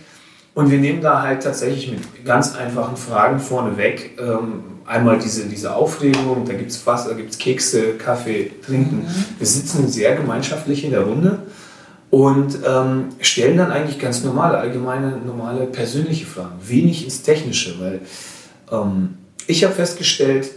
Und 0.53 0.71
wir 0.71 0.79
nehmen 0.79 1.01
da 1.01 1.23
halt 1.23 1.43
tatsächlich 1.43 1.91
mit 1.91 2.25
ganz 2.25 2.57
einfachen 2.57 2.97
Fragen 2.97 3.39
vorneweg 3.39 4.19
ähm, 4.21 4.65
einmal 4.85 5.19
diese, 5.19 5.47
diese 5.47 5.75
Aufregung, 5.75 6.45
da 6.45 6.55
gibt 6.55 6.71
es 6.73 6.85
Wasser, 6.87 7.11
da 7.11 7.15
gibt 7.15 7.31
es 7.31 7.39
Kekse, 7.39 7.95
Kaffee, 7.95 8.51
Trinken. 8.65 8.99
Mhm. 8.99 9.25
Wir 9.39 9.47
sitzen 9.47 9.89
sehr 9.89 10.17
gemeinschaftlich 10.17 10.85
in 10.85 10.91
der 10.91 11.03
Runde 11.03 11.43
und 12.11 12.59
ähm, 12.67 13.11
stellen 13.21 13.57
dann 13.57 13.71
eigentlich 13.71 14.01
ganz 14.01 14.25
normale, 14.25 14.59
allgemeine, 14.59 15.19
normale 15.25 15.67
persönliche 15.67 16.27
Fragen, 16.27 16.59
wenig 16.67 17.05
ins 17.05 17.23
Technische, 17.23 17.79
weil 17.81 18.01
ähm, 18.73 19.15
ich 19.51 19.65
habe 19.65 19.75
festgestellt, 19.75 20.51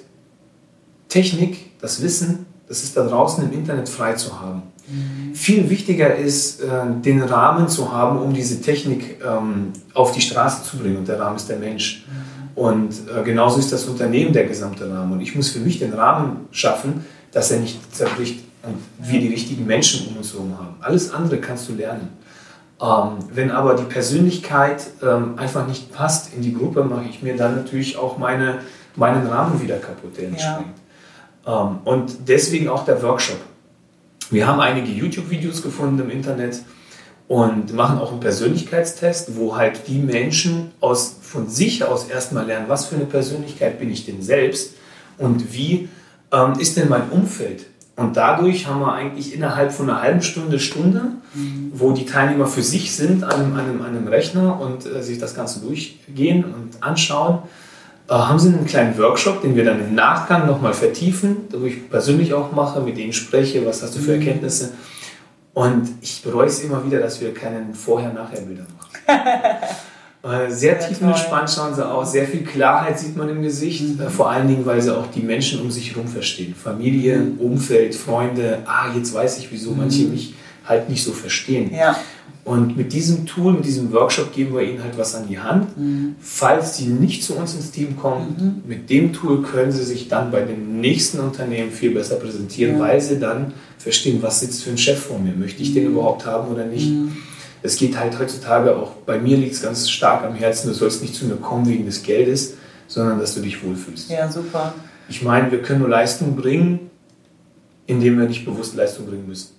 Technik, 1.10 1.80
das 1.82 2.02
Wissen, 2.02 2.46
das 2.68 2.84
ist 2.84 2.96
da 2.96 3.06
draußen 3.06 3.44
im 3.44 3.52
Internet 3.52 3.90
frei 3.90 4.14
zu 4.14 4.40
haben. 4.40 4.64
Mhm. 4.88 5.36
Viel 5.36 5.70
wichtiger 5.70 6.16
ist, 6.16 6.62
äh, 6.62 6.68
den 7.04 7.22
Rahmen 7.22 7.68
zu 7.68 7.92
haben, 7.92 8.20
um 8.20 8.34
diese 8.34 8.62
Technik 8.62 9.22
ähm, 9.26 9.74
auf 9.94 10.12
die 10.12 10.22
Straße 10.22 10.64
zu 10.64 10.78
bringen. 10.78 10.98
Und 10.98 11.08
der 11.08 11.20
Rahmen 11.20 11.36
ist 11.36 11.50
der 11.50 11.58
Mensch. 11.58 12.06
Mhm. 12.08 12.62
Und 12.62 12.94
äh, 13.10 13.24
genauso 13.24 13.60
ist 13.60 13.72
das 13.72 13.86
Unternehmen 13.86 14.34
der 14.34 14.46
gesamte 14.46 14.90
Rahmen. 14.90 15.14
Und 15.14 15.22
ich 15.22 15.36
muss 15.36 15.50
für 15.50 15.60
mich 15.60 15.80
den 15.80 15.94
Rahmen 15.94 16.48
schaffen, 16.52 17.06
dass 17.32 17.52
er 17.52 17.60
nicht 17.60 17.96
zerbricht 17.96 18.44
und 18.64 18.78
wir 19.00 19.20
die 19.20 19.28
richtigen 19.28 19.66
Menschen 19.66 20.08
um 20.08 20.18
uns 20.18 20.34
herum 20.34 20.58
haben. 20.58 20.76
Alles 20.80 21.14
andere 21.14 21.40
kannst 21.40 21.68
du 21.68 21.74
lernen. 21.74 22.10
Ähm, 22.82 23.20
wenn 23.34 23.52
aber 23.52 23.76
die 23.76 23.84
Persönlichkeit 23.84 24.88
ähm, 25.02 25.38
einfach 25.38 25.68
nicht 25.68 25.94
passt 25.94 26.34
in 26.34 26.42
die 26.42 26.54
Gruppe, 26.54 26.84
mache 26.84 27.06
ich 27.10 27.22
mir 27.22 27.36
dann 27.36 27.56
natürlich 27.56 27.98
auch 27.98 28.18
meine, 28.18 28.60
meinen 28.96 29.28
Rahmen 29.28 29.62
wieder 29.62 29.78
kaputt, 29.78 30.18
der 30.18 30.28
entspringt. 30.28 30.76
Ja. 31.46 31.62
Ähm, 31.62 31.80
und 31.86 32.28
deswegen 32.28 32.70
auch 32.70 32.86
der 32.86 33.02
Workshop. 33.02 33.40
Wir 34.30 34.48
haben 34.48 34.60
einige 34.60 34.92
YouTube-Videos 34.92 35.62
gefunden 35.62 36.00
im 36.00 36.10
Internet 36.10 36.62
und 37.28 37.74
machen 37.74 38.00
auch 38.00 38.12
einen 38.12 38.20
Persönlichkeitstest, 38.20 39.38
wo 39.38 39.56
halt 39.56 39.88
die 39.88 40.00
Menschen 40.00 40.72
aus, 40.80 41.16
von 41.22 41.50
sich 41.50 41.84
aus 41.84 42.06
erstmal 42.06 42.46
lernen, 42.46 42.66
was 42.68 42.86
für 42.86 42.96
eine 42.96 43.06
Persönlichkeit 43.06 43.80
bin 43.80 43.92
ich 43.92 44.06
denn 44.06 44.22
selbst 44.22 44.76
und 45.18 45.54
wie 45.54 45.90
ähm, 46.32 46.54
ist 46.60 46.78
denn 46.78 46.90
mein 46.90 47.10
Umfeld 47.10 47.66
und 47.96 48.18
dadurch 48.18 48.68
haben 48.68 48.80
wir 48.80 48.94
eigentlich 48.94 49.36
innerhalb 49.36 49.72
von 49.72 49.90
einer 49.90 50.02
halben 50.02 50.24
Stunde, 50.24 50.60
Stunde, 50.60 51.12
mhm. 51.36 51.72
wo 51.74 51.92
die 51.92 52.06
Teilnehmer 52.06 52.48
für 52.48 52.64
sich 52.64 52.96
sind 52.96 53.24
an 53.24 53.34
einem, 53.34 53.54
an 53.54 53.60
einem, 53.60 53.82
an 53.82 53.88
einem 53.90 54.08
Rechner 54.08 54.60
und 54.60 54.86
äh, 54.86 55.04
sich 55.04 55.20
das 55.20 55.36
Ganze 55.36 55.60
durchgehen 55.60 56.44
und 56.44 56.82
anschauen, 56.82 57.40
haben 58.10 58.40
sie 58.40 58.50
einen 58.50 58.66
kleinen 58.66 58.98
Workshop, 58.98 59.42
den 59.42 59.56
wir 59.56 59.64
dann 59.64 59.80
im 59.80 59.96
Nachgang 59.96 60.46
nochmal 60.46 60.74
vertiefen, 60.74 61.38
wo 61.52 61.66
ich 61.66 61.90
persönlich 61.90 62.34
auch 62.34 62.52
mache, 62.52 62.82
mit 62.82 62.98
denen 62.98 63.14
spreche, 63.14 63.66
was 63.66 63.82
hast 63.82 63.96
du 63.96 64.00
für 64.00 64.16
mhm. 64.16 64.22
Erkenntnisse. 64.22 64.74
Und 65.54 65.88
ich 66.02 66.22
bereue 66.24 66.48
es 66.48 66.62
immer 66.62 66.86
wieder, 66.86 67.00
dass 67.00 67.22
wir 67.22 67.34
keinen 67.34 67.74
Vorher-Nachher-Bilder 67.74 68.66
machen. 68.78 68.90
Äh, 70.24 70.50
sehr 70.50 70.80
tiefenentspannt 70.80 71.50
schauen 71.50 71.76
sie 71.76 71.86
aus, 71.86 72.14
sehr 72.14 72.26
viel 72.26 72.46
Klarheit 72.46 72.98
sieht 72.98 73.18
man 73.18 73.28
im 73.28 73.42
Gesicht, 73.42 73.82
mhm. 73.82 74.06
Äh, 74.06 74.10
vor 74.10 74.30
allen 74.30 74.48
Dingen, 74.48 74.66
weil 74.66 74.82
sie 74.82 74.96
auch 74.96 75.08
die 75.14 75.22
Menschen 75.22 75.60
um 75.60 75.70
sich 75.70 75.92
herum 75.92 76.08
verstehen. 76.08 76.56
Familie, 76.56 77.18
mhm. 77.18 77.40
Umfeld, 77.40 77.94
Freunde, 77.94 78.60
ah, 78.66 78.86
jetzt 78.96 79.14
weiß 79.14 79.40
ich, 79.40 79.52
wieso 79.52 79.72
mhm. 79.72 79.80
manche 79.80 80.04
mich 80.04 80.34
halt 80.66 80.88
nicht 80.88 81.04
so 81.04 81.12
verstehen. 81.12 81.74
Ja. 81.76 81.98
Und 82.46 82.76
mit 82.76 82.92
diesem 82.92 83.26
Tool, 83.26 83.54
mit 83.54 83.66
diesem 83.66 83.94
Workshop 83.94 84.34
geben 84.34 84.54
wir 84.54 84.64
ihnen 84.64 84.84
halt 84.84 84.98
was 84.98 85.16
an 85.16 85.30
die 85.30 85.40
Hand. 85.40 85.78
Mhm. 85.78 86.16
Falls 86.20 86.76
sie 86.76 86.88
nicht 86.88 87.24
zu 87.24 87.36
uns 87.36 87.56
ins 87.56 87.72
Team 87.72 87.96
kommen, 87.98 88.62
mhm. 88.64 88.70
mit 88.70 88.90
dem 88.90 89.14
Tool 89.14 89.42
können 89.42 89.72
sie 89.72 89.84
sich 89.84 90.10
dann 90.10 90.30
bei 90.30 90.42
dem 90.42 90.82
nächsten 90.82 91.20
Unternehmen 91.20 91.72
viel 91.72 91.94
besser 91.94 92.16
präsentieren, 92.16 92.76
ja. 92.76 92.80
weil 92.82 93.00
sie 93.00 93.18
dann 93.18 93.54
verstehen, 93.78 94.22
was 94.22 94.42
sitzt 94.42 94.64
für 94.64 94.72
ein 94.72 94.78
Chef 94.78 95.00
vor 95.00 95.20
mir, 95.20 95.34
möchte 95.34 95.62
ich 95.62 95.74
den 95.74 95.86
mhm. 95.86 95.92
überhaupt 95.94 96.26
haben 96.26 96.52
oder 96.52 96.66
nicht 96.66 96.92
es 97.64 97.78
geht 97.78 97.98
halt 97.98 98.20
heutzutage 98.20 98.76
auch, 98.76 98.92
bei 99.06 99.18
mir 99.18 99.38
liegt 99.38 99.54
es 99.54 99.62
ganz 99.62 99.90
stark 99.90 100.24
am 100.26 100.36
Herzen, 100.36 100.68
du 100.68 100.74
sollst 100.74 101.02
nicht 101.02 101.16
zu 101.16 101.26
mir 101.26 101.38
kommen 101.38 101.66
wegen 101.66 101.86
des 101.86 102.04
Geldes, 102.04 102.56
sondern 102.88 103.20
dass 103.20 103.34
du 103.34 103.42
dich 103.42 103.64
wohlfühlst. 103.64 104.10
Ja, 104.10 104.30
super. 104.30 104.74
Ich 105.08 105.24
meine, 105.24 105.50
wir 105.50 105.62
können 105.62 105.80
nur 105.80 105.90
Leistung 105.90 106.36
bringen, 106.36 106.92
indem 107.88 108.20
wir 108.20 108.28
nicht 108.28 108.46
bewusst 108.46 108.76
Leistung 108.76 109.06
bringen 109.06 109.28
müssen. 109.28 109.52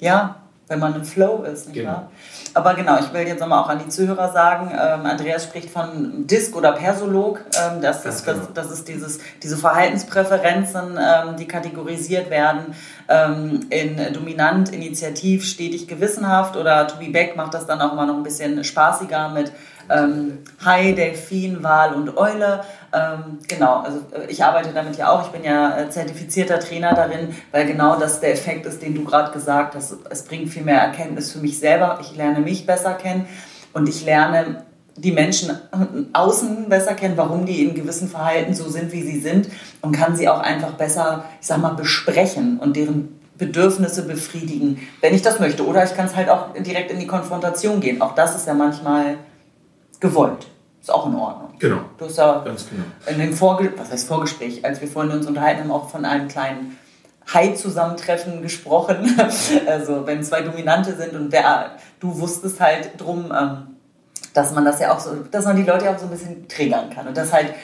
Ja, 0.00 0.42
wenn 0.68 0.78
man 0.78 0.94
im 0.94 1.04
Flow 1.04 1.42
ist. 1.42 1.68
Nicht 1.68 1.76
genau. 1.76 1.90
Wahr? 1.90 2.10
Aber 2.54 2.74
genau, 2.74 2.98
ich 2.98 3.12
will 3.12 3.26
jetzt 3.26 3.40
nochmal 3.40 3.62
auch 3.62 3.68
an 3.68 3.80
die 3.84 3.88
Zuhörer 3.88 4.32
sagen, 4.32 4.70
ähm, 4.72 5.06
Andreas 5.06 5.44
spricht 5.44 5.70
von 5.70 6.26
Disk 6.26 6.56
oder 6.56 6.72
Persolog. 6.72 7.40
Ähm, 7.56 7.80
das, 7.80 8.04
ist, 8.04 8.24
genau. 8.24 8.38
das, 8.52 8.68
das, 8.68 8.78
ist 8.78 8.88
dieses, 8.88 9.18
diese 9.42 9.56
Verhaltenspräferenzen, 9.56 10.98
ähm, 10.98 11.36
die 11.36 11.46
kategorisiert 11.46 12.30
werden 12.30 12.74
ähm, 13.08 13.60
in 13.70 14.12
dominant, 14.12 14.70
initiativ, 14.70 15.44
stetig, 15.44 15.88
gewissenhaft. 15.88 16.56
Oder 16.56 16.86
Tobi 16.86 17.08
Beck 17.08 17.36
macht 17.36 17.54
das 17.54 17.66
dann 17.66 17.80
auch 17.80 17.94
mal 17.94 18.06
noch 18.06 18.16
ein 18.16 18.22
bisschen 18.22 18.62
spaßiger 18.62 19.30
mit 19.30 19.52
ähm, 19.90 20.38
Hai, 20.64 20.92
Delfin, 20.92 21.62
Wal 21.62 21.94
und 21.94 22.16
Eule. 22.16 22.62
Ähm, 22.92 23.38
genau, 23.46 23.80
also 23.80 23.98
äh, 24.12 24.30
ich 24.30 24.42
arbeite 24.42 24.70
damit 24.72 24.96
ja 24.96 25.10
auch. 25.10 25.26
Ich 25.26 25.28
bin 25.28 25.44
ja 25.44 25.78
äh, 25.78 25.90
zertifizierter 25.90 26.60
Trainer 26.60 26.94
darin, 26.94 27.34
weil 27.52 27.66
genau 27.66 27.98
das 27.98 28.20
der 28.20 28.32
Effekt 28.32 28.66
ist, 28.66 28.82
den 28.82 28.94
du 28.94 29.04
gerade 29.04 29.32
gesagt 29.32 29.74
hast. 29.74 29.94
Es 30.10 30.22
bringt 30.22 30.50
viel 30.50 30.62
mehr 30.62 30.80
Erkenntnis 30.80 31.32
für 31.32 31.38
mich 31.38 31.58
selber. 31.58 31.98
Ich 32.00 32.16
lerne 32.16 32.40
mich 32.40 32.66
besser 32.66 32.94
kennen 32.94 33.26
und 33.72 33.88
ich 33.88 34.04
lerne 34.04 34.64
die 34.96 35.12
Menschen 35.12 35.56
außen 36.12 36.68
besser 36.68 36.94
kennen, 36.94 37.16
warum 37.16 37.46
die 37.46 37.64
in 37.64 37.74
gewissen 37.74 38.08
Verhalten 38.08 38.54
so 38.54 38.68
sind, 38.68 38.92
wie 38.92 39.02
sie 39.02 39.20
sind 39.20 39.48
und 39.80 39.92
kann 39.92 40.16
sie 40.16 40.28
auch 40.28 40.40
einfach 40.40 40.72
besser, 40.72 41.24
ich 41.40 41.46
sag 41.46 41.58
mal, 41.58 41.74
besprechen 41.74 42.58
und 42.58 42.76
deren 42.76 43.20
Bedürfnisse 43.36 44.02
befriedigen, 44.02 44.80
wenn 45.00 45.14
ich 45.14 45.22
das 45.22 45.38
möchte. 45.38 45.64
Oder 45.64 45.84
ich 45.84 45.94
kann 45.94 46.06
es 46.06 46.16
halt 46.16 46.28
auch 46.28 46.52
direkt 46.54 46.90
in 46.90 46.98
die 46.98 47.06
Konfrontation 47.06 47.80
gehen. 47.80 48.02
Auch 48.02 48.14
das 48.14 48.34
ist 48.34 48.48
ja 48.48 48.54
manchmal 48.54 49.16
gewollt. 50.00 50.46
Ist 50.80 50.90
auch 50.90 51.06
in 51.06 51.14
Ordnung. 51.14 51.50
Genau. 51.58 51.80
Du 51.98 52.04
hast 52.04 52.16
ja 52.16 52.42
Ganz 52.44 52.66
genau. 52.68 52.84
in 53.06 53.18
dem 53.18 53.32
Vorge 53.32 53.72
was 53.76 53.90
heißt 53.90 54.06
Vorgespräch, 54.06 54.64
als 54.64 54.80
wir 54.80 54.88
vorhin 54.88 55.12
uns 55.12 55.26
unterhalten 55.26 55.62
haben, 55.62 55.70
auch 55.70 55.90
von 55.90 56.04
einem 56.04 56.28
kleinen 56.28 56.78
Hai-Zusammentreffen 57.32 58.42
gesprochen. 58.42 59.18
also 59.66 60.06
wenn 60.06 60.22
zwei 60.22 60.42
Dominante 60.42 60.96
sind 60.96 61.14
und 61.14 61.32
der, 61.32 61.72
du 62.00 62.18
wusstest 62.18 62.60
halt 62.60 62.92
drum, 62.96 63.32
ähm, 63.38 63.78
dass 64.34 64.54
man 64.54 64.64
das 64.64 64.80
ja 64.80 64.94
auch 64.94 65.00
so, 65.00 65.10
dass 65.30 65.44
man 65.44 65.56
die 65.56 65.62
Leute 65.62 65.90
auch 65.90 65.98
so 65.98 66.04
ein 66.04 66.10
bisschen 66.10 66.48
triggern 66.48 66.90
kann. 66.90 67.08
Und 67.08 67.16
das 67.16 67.32
halt, 67.32 67.54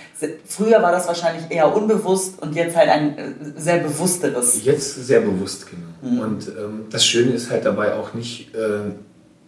früher 0.47 0.83
war 0.83 0.93
das 0.93 1.07
wahrscheinlich 1.07 1.45
eher 1.50 1.75
unbewusst 1.75 2.43
und 2.43 2.55
jetzt 2.55 2.76
halt 2.76 2.88
ein 2.88 3.17
äh, 3.17 3.33
sehr 3.57 3.79
bewussteres. 3.79 4.64
Jetzt 4.64 5.07
sehr 5.07 5.21
bewusst, 5.21 5.67
genau. 5.71 6.12
Mhm. 6.14 6.21
Und 6.21 6.49
ähm, 6.49 6.87
das 6.91 7.07
Schöne 7.07 7.33
ist 7.33 7.50
halt 7.50 7.64
dabei 7.64 7.95
auch 7.95 8.14
nicht 8.14 8.55
äh, 8.55 8.93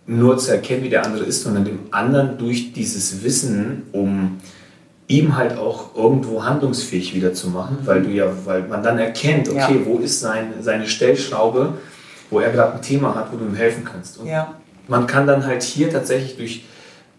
nur 0.07 0.39
zu 0.39 0.53
erkennen, 0.53 0.85
wie 0.85 0.89
der 0.89 1.05
andere 1.05 1.25
ist, 1.25 1.43
sondern 1.43 1.65
dem 1.65 1.81
anderen 1.91 2.39
durch 2.39 2.73
dieses 2.73 3.25
Wissen, 3.25 3.83
um 3.93 4.39
ihm 5.09 5.37
halt 5.37 5.57
auch 5.57 5.95
irgendwo 5.97 6.45
handlungsfähig 6.45 7.15
wieder 7.15 7.33
zu 7.33 7.49
machen, 7.49 7.79
weil 7.85 8.03
du 8.03 8.11
ja, 8.11 8.27
weil 8.45 8.63
man 8.63 8.83
dann 8.83 8.99
erkennt, 8.99 9.49
okay, 9.49 9.79
ja. 9.79 9.87
wo 9.87 9.99
ist 9.99 10.21
sein, 10.21 10.55
seine 10.61 10.87
Stellschraube, 10.87 11.75
wo 12.31 12.41
er 12.41 12.51
gerade 12.51 12.75
ein 12.75 12.83
Thema 12.83 13.15
hat, 13.15 13.33
wo 13.33 13.37
du 13.37 13.45
ihm 13.45 13.55
helfen 13.55 13.85
kannst. 13.85 14.19
Und 14.19 14.27
ja. 14.27 14.55
man 14.89 15.07
kann 15.07 15.27
dann 15.27 15.47
halt 15.47 15.63
hier 15.63 15.91
tatsächlich 15.91 16.37
durch 16.37 16.65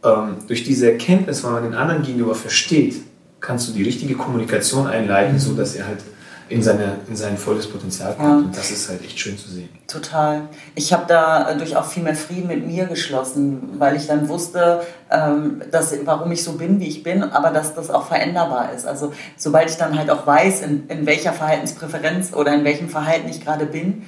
ähm, 0.03 0.35
durch 0.47 0.63
diese 0.63 0.91
Erkenntnis, 0.91 1.43
weil 1.43 1.53
man 1.53 1.63
den 1.63 1.73
anderen 1.73 2.03
gegenüber 2.03 2.35
versteht, 2.35 2.95
kannst 3.39 3.67
du 3.69 3.73
die 3.73 3.83
richtige 3.83 4.15
Kommunikation 4.15 4.87
einleiten, 4.87 5.33
mhm. 5.33 5.39
sodass 5.39 5.75
er 5.75 5.87
halt 5.87 5.99
in, 6.49 6.61
seine, 6.61 6.97
in 7.07 7.15
sein 7.15 7.37
volles 7.37 7.67
Potenzial 7.67 8.13
kommt. 8.15 8.27
Ja. 8.27 8.35
Und 8.37 8.57
das 8.57 8.71
ist 8.71 8.89
halt 8.89 9.03
echt 9.03 9.19
schön 9.19 9.37
zu 9.37 9.49
sehen. 9.49 9.69
Total. 9.87 10.43
Ich 10.75 10.93
habe 10.93 11.05
dadurch 11.07 11.75
auch 11.75 11.85
viel 11.85 12.03
mehr 12.03 12.15
Frieden 12.15 12.47
mit 12.47 12.65
mir 12.65 12.85
geschlossen, 12.85 13.75
weil 13.79 13.95
ich 13.95 14.07
dann 14.07 14.29
wusste, 14.29 14.81
ähm, 15.09 15.61
dass, 15.71 15.93
warum 16.05 16.31
ich 16.31 16.43
so 16.43 16.53
bin, 16.53 16.79
wie 16.79 16.87
ich 16.87 17.03
bin, 17.03 17.23
aber 17.23 17.51
dass 17.51 17.75
das 17.75 17.89
auch 17.89 18.07
veränderbar 18.07 18.73
ist. 18.73 18.85
Also 18.85 19.13
sobald 19.35 19.69
ich 19.69 19.77
dann 19.77 19.97
halt 19.97 20.09
auch 20.09 20.25
weiß, 20.25 20.61
in, 20.61 20.87
in 20.87 21.05
welcher 21.05 21.33
Verhaltenspräferenz 21.33 22.33
oder 22.33 22.53
in 22.53 22.63
welchem 22.63 22.89
Verhalten 22.89 23.29
ich 23.29 23.43
gerade 23.43 23.65
bin, 23.65 24.03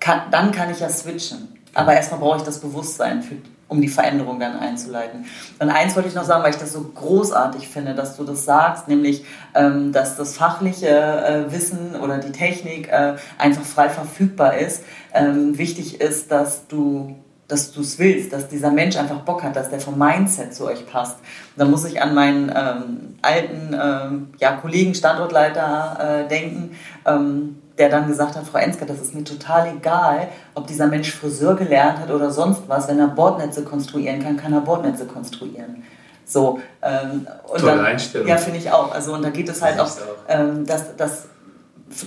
kann, 0.00 0.22
dann 0.30 0.52
kann 0.52 0.70
ich 0.70 0.80
ja 0.80 0.88
switchen. 0.88 1.48
Aber 1.74 1.94
erstmal 1.94 2.20
brauche 2.20 2.38
ich 2.38 2.42
das 2.42 2.58
Bewusstsein 2.58 3.22
für 3.22 3.36
um 3.72 3.80
die 3.80 3.88
Veränderung 3.88 4.38
dann 4.38 4.58
einzuleiten. 4.58 5.24
Und 5.58 5.70
eins 5.70 5.96
wollte 5.96 6.08
ich 6.08 6.14
noch 6.14 6.24
sagen, 6.24 6.44
weil 6.44 6.50
ich 6.50 6.60
das 6.60 6.72
so 6.72 6.82
großartig 6.82 7.68
finde, 7.68 7.94
dass 7.94 8.16
du 8.16 8.24
das 8.24 8.44
sagst, 8.44 8.86
nämlich, 8.86 9.24
ähm, 9.54 9.92
dass 9.92 10.16
das 10.16 10.36
fachliche 10.36 10.88
äh, 10.88 11.52
Wissen 11.52 11.96
oder 11.96 12.18
die 12.18 12.32
Technik 12.32 12.88
äh, 12.88 13.14
einfach 13.38 13.64
frei 13.64 13.88
verfügbar 13.88 14.58
ist. 14.58 14.84
Ähm, 15.14 15.56
wichtig 15.56 16.00
ist, 16.00 16.30
dass 16.30 16.68
du 16.68 17.16
dass 17.48 17.70
du 17.70 17.82
es 17.82 17.98
willst, 17.98 18.32
dass 18.32 18.48
dieser 18.48 18.70
Mensch 18.70 18.96
einfach 18.96 19.20
Bock 19.20 19.42
hat, 19.42 19.56
dass 19.56 19.68
der 19.68 19.78
vom 19.78 19.98
Mindset 19.98 20.54
zu 20.54 20.64
euch 20.64 20.86
passt. 20.86 21.18
Da 21.54 21.66
muss 21.66 21.84
ich 21.84 22.00
an 22.00 22.14
meinen 22.14 22.48
ähm, 22.48 23.16
alten 23.20 23.74
ähm, 23.78 24.28
ja, 24.38 24.52
Kollegen, 24.52 24.94
Standortleiter 24.94 26.24
äh, 26.24 26.28
denken, 26.28 26.74
ähm, 27.04 27.58
der 27.82 27.88
dann 27.88 28.06
gesagt 28.06 28.36
hat, 28.36 28.46
Frau 28.46 28.58
Ensker, 28.58 28.86
das 28.86 29.00
ist 29.00 29.12
mir 29.12 29.24
total 29.24 29.74
egal, 29.76 30.28
ob 30.54 30.68
dieser 30.68 30.86
Mensch 30.86 31.12
Friseur 31.12 31.56
gelernt 31.56 31.98
hat 31.98 32.12
oder 32.12 32.30
sonst 32.30 32.62
was. 32.68 32.86
Wenn 32.86 33.00
er 33.00 33.08
Bordnetze 33.08 33.64
konstruieren 33.64 34.22
kann, 34.22 34.36
kann 34.36 34.52
er 34.52 34.60
Bordnetze 34.60 35.04
konstruieren. 35.04 35.82
So, 36.24 36.60
ähm, 36.80 37.26
und 37.48 37.58
Tolle 37.58 37.76
dann, 37.76 37.84
Einstellung. 37.84 38.28
Ja, 38.28 38.36
finde 38.36 38.60
ich 38.60 38.70
auch. 38.70 38.94
Also, 38.94 39.14
und 39.14 39.22
da 39.22 39.30
geht 39.30 39.48
es 39.48 39.60
halt 39.60 39.80
auch, 39.80 39.86
auch. 39.86 39.98
Ähm, 40.28 40.64
dass, 40.64 40.94
dass 40.96 41.24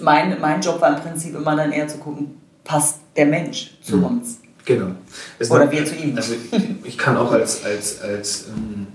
mein, 0.02 0.40
mein 0.40 0.62
Job 0.62 0.80
war 0.80 0.96
im 0.96 1.04
Prinzip 1.04 1.36
immer 1.36 1.58
dann 1.58 1.74
eher 1.74 1.90
zu 1.90 1.98
gucken, 1.98 2.42
passt 2.64 3.00
der 3.18 3.26
Mensch 3.26 3.74
zu 3.82 3.98
mhm. 3.98 4.06
uns. 4.06 4.40
Genau. 4.64 4.92
Es 5.38 5.52
oder 5.52 5.70
wir 5.70 5.86
zu 5.86 5.96
ihm. 5.96 6.16
Also 6.16 6.36
ich, 6.36 6.86
ich 6.86 6.98
kann 6.98 7.18
auch 7.18 7.34
als, 7.34 7.66
als, 7.66 8.02
als 8.02 8.46
ähm, 8.48 8.88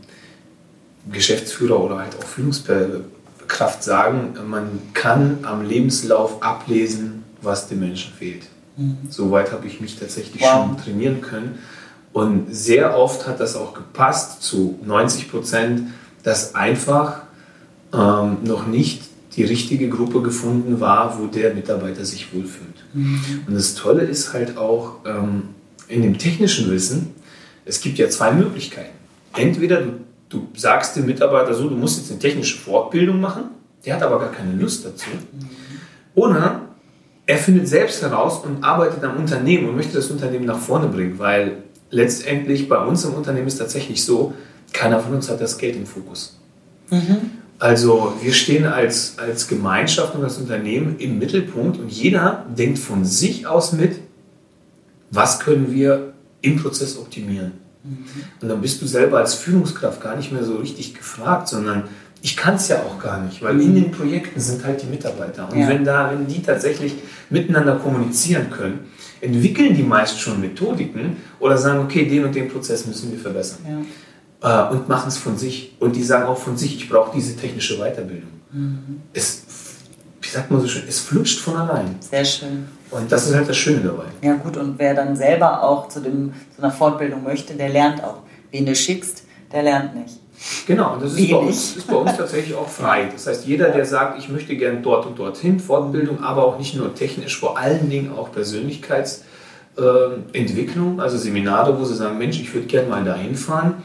Geschäftsführer 1.12 1.78
oder 1.78 1.98
halt 1.98 2.16
auch 2.18 2.24
Führungsperson 2.24 3.04
Kraft 3.50 3.82
sagen, 3.82 4.34
man 4.48 4.80
kann 4.94 5.40
am 5.42 5.62
Lebenslauf 5.62 6.42
ablesen, 6.42 7.24
was 7.42 7.68
dem 7.68 7.80
Menschen 7.80 8.14
fehlt. 8.14 8.44
Mhm. 8.76 8.96
Soweit 9.10 9.52
habe 9.52 9.66
ich 9.66 9.80
mich 9.80 9.98
tatsächlich 9.98 10.40
wow. 10.40 10.66
schon 10.68 10.78
trainieren 10.78 11.20
können. 11.20 11.58
Und 12.12 12.54
sehr 12.54 12.96
oft 12.96 13.26
hat 13.26 13.40
das 13.40 13.56
auch 13.56 13.74
gepasst 13.74 14.42
zu 14.42 14.78
90 14.84 15.30
Prozent, 15.30 15.82
dass 16.22 16.54
einfach 16.54 17.22
ähm, 17.92 18.38
noch 18.44 18.66
nicht 18.66 19.02
die 19.36 19.44
richtige 19.44 19.88
Gruppe 19.88 20.22
gefunden 20.22 20.80
war, 20.80 21.18
wo 21.18 21.26
der 21.26 21.54
Mitarbeiter 21.54 22.04
sich 22.04 22.34
wohlfühlt. 22.34 22.84
Mhm. 22.94 23.44
Und 23.46 23.54
das 23.54 23.74
Tolle 23.74 24.02
ist 24.02 24.32
halt 24.32 24.56
auch 24.56 24.96
ähm, 25.04 25.50
in 25.86 26.02
dem 26.02 26.18
technischen 26.18 26.70
Wissen, 26.70 27.14
es 27.64 27.80
gibt 27.80 27.98
ja 27.98 28.08
zwei 28.08 28.32
Möglichkeiten. 28.32 28.96
Entweder 29.34 29.82
du 29.82 29.92
Du 30.30 30.46
sagst 30.54 30.96
dem 30.96 31.06
Mitarbeiter 31.06 31.52
so, 31.52 31.68
du 31.68 31.76
musst 31.76 31.98
jetzt 31.98 32.10
eine 32.10 32.20
technische 32.20 32.56
Fortbildung 32.56 33.20
machen, 33.20 33.50
der 33.84 33.96
hat 33.96 34.02
aber 34.02 34.18
gar 34.18 34.32
keine 34.32 34.52
Lust 34.52 34.86
dazu. 34.86 35.10
Oder 36.14 36.62
er 37.26 37.36
findet 37.36 37.68
selbst 37.68 38.00
heraus 38.02 38.44
und 38.44 38.64
arbeitet 38.64 39.04
am 39.04 39.16
Unternehmen 39.16 39.68
und 39.68 39.76
möchte 39.76 39.94
das 39.94 40.10
Unternehmen 40.10 40.46
nach 40.46 40.58
vorne 40.58 40.86
bringen, 40.86 41.18
weil 41.18 41.58
letztendlich 41.90 42.68
bei 42.68 42.78
uns 42.78 43.04
im 43.04 43.14
Unternehmen 43.14 43.48
ist 43.48 43.58
tatsächlich 43.58 44.04
so, 44.04 44.32
keiner 44.72 45.00
von 45.00 45.14
uns 45.14 45.28
hat 45.28 45.40
das 45.40 45.58
Geld 45.58 45.76
im 45.76 45.86
Fokus. 45.86 46.38
Mhm. 46.90 47.32
Also 47.58 48.14
wir 48.22 48.32
stehen 48.32 48.66
als, 48.66 49.18
als 49.18 49.46
Gemeinschaft 49.46 50.14
und 50.14 50.24
als 50.24 50.38
Unternehmen 50.38 50.98
im 50.98 51.18
Mittelpunkt 51.18 51.78
und 51.78 51.90
jeder 51.90 52.46
denkt 52.56 52.78
von 52.78 53.04
sich 53.04 53.46
aus 53.46 53.72
mit, 53.72 53.96
was 55.10 55.40
können 55.40 55.72
wir 55.72 56.14
im 56.40 56.56
Prozess 56.56 56.96
optimieren. 56.96 57.52
Und 57.82 58.48
dann 58.48 58.60
bist 58.60 58.82
du 58.82 58.86
selber 58.86 59.18
als 59.18 59.34
Führungskraft 59.34 60.00
gar 60.00 60.16
nicht 60.16 60.32
mehr 60.32 60.44
so 60.44 60.56
richtig 60.56 60.94
gefragt, 60.94 61.48
sondern 61.48 61.84
ich 62.22 62.36
kann 62.36 62.56
es 62.56 62.68
ja 62.68 62.82
auch 62.82 63.02
gar 63.02 63.22
nicht, 63.22 63.42
weil 63.42 63.58
in 63.60 63.74
den 63.74 63.90
Projekten 63.90 64.40
sind 64.40 64.64
halt 64.64 64.82
die 64.82 64.86
Mitarbeiter. 64.86 65.48
Und 65.50 65.58
ja. 65.58 65.68
wenn, 65.68 65.84
da, 65.84 66.10
wenn 66.12 66.26
die 66.26 66.42
tatsächlich 66.42 66.94
miteinander 67.30 67.76
kommunizieren 67.76 68.50
können, 68.50 68.80
entwickeln 69.20 69.74
die 69.74 69.82
meist 69.82 70.20
schon 70.20 70.40
Methodiken 70.40 71.16
oder 71.38 71.56
sagen, 71.56 71.80
okay, 71.80 72.06
den 72.06 72.24
und 72.24 72.34
den 72.34 72.48
Prozess 72.48 72.86
müssen 72.86 73.10
wir 73.10 73.18
verbessern. 73.18 73.86
Ja. 74.42 74.68
Äh, 74.68 74.72
und 74.72 74.88
machen 74.88 75.08
es 75.08 75.16
von 75.16 75.38
sich. 75.38 75.76
Und 75.80 75.96
die 75.96 76.02
sagen 76.02 76.24
auch 76.24 76.38
von 76.38 76.56
sich, 76.56 76.76
ich 76.76 76.88
brauche 76.88 77.12
diese 77.14 77.36
technische 77.36 77.78
Weiterbildung. 77.78 78.30
Mhm. 78.52 79.00
Es, 79.14 79.42
wie 80.20 80.28
sagt 80.28 80.50
man 80.50 80.60
so 80.60 80.68
schön, 80.68 80.82
es 80.88 81.00
flutscht 81.00 81.40
von 81.40 81.56
allein. 81.56 81.96
Sehr 82.00 82.24
schön. 82.24 82.66
Und 82.90 83.10
das 83.10 83.28
ist 83.28 83.34
halt 83.34 83.48
das 83.48 83.56
Schöne 83.56 83.80
dabei. 83.80 84.04
Ja 84.22 84.34
gut, 84.34 84.56
und 84.56 84.78
wer 84.78 84.94
dann 84.94 85.16
selber 85.16 85.62
auch 85.62 85.88
zu, 85.88 86.00
dem, 86.00 86.32
zu 86.54 86.62
einer 86.62 86.72
Fortbildung 86.72 87.22
möchte, 87.22 87.54
der 87.54 87.68
lernt 87.68 88.02
auch. 88.02 88.22
Wen 88.50 88.66
du 88.66 88.74
schickst, 88.74 89.22
der 89.52 89.62
lernt 89.62 89.94
nicht. 89.94 90.18
Genau, 90.66 90.94
und 90.94 91.02
das 91.02 91.12
ist 91.12 91.30
bei, 91.30 91.36
uns, 91.36 91.76
ist 91.76 91.86
bei, 91.86 91.96
uns, 91.96 92.16
tatsächlich 92.16 92.54
auch 92.54 92.68
frei. 92.68 93.10
Das 93.12 93.26
heißt, 93.26 93.46
jeder, 93.46 93.68
der 93.68 93.84
sagt, 93.84 94.18
ich 94.18 94.30
möchte 94.30 94.56
gerne 94.56 94.80
dort 94.80 95.04
und 95.06 95.18
dorthin, 95.18 95.60
Fortbildung, 95.60 96.24
aber 96.24 96.46
auch 96.46 96.58
nicht 96.58 96.74
nur 96.74 96.94
technisch, 96.94 97.38
vor 97.38 97.58
allen 97.58 97.90
Dingen 97.90 98.12
auch 98.16 98.32
Persönlichkeitsentwicklung, 98.32 100.98
äh, 100.98 101.02
also 101.02 101.18
Seminare, 101.18 101.78
wo 101.78 101.84
sie 101.84 101.94
sagen, 101.94 102.16
Mensch, 102.16 102.40
ich 102.40 102.54
würde 102.54 102.66
gerne 102.66 102.88
mal 102.88 103.04
dahin 103.04 103.34
fahren 103.34 103.74
ähm, 103.74 103.82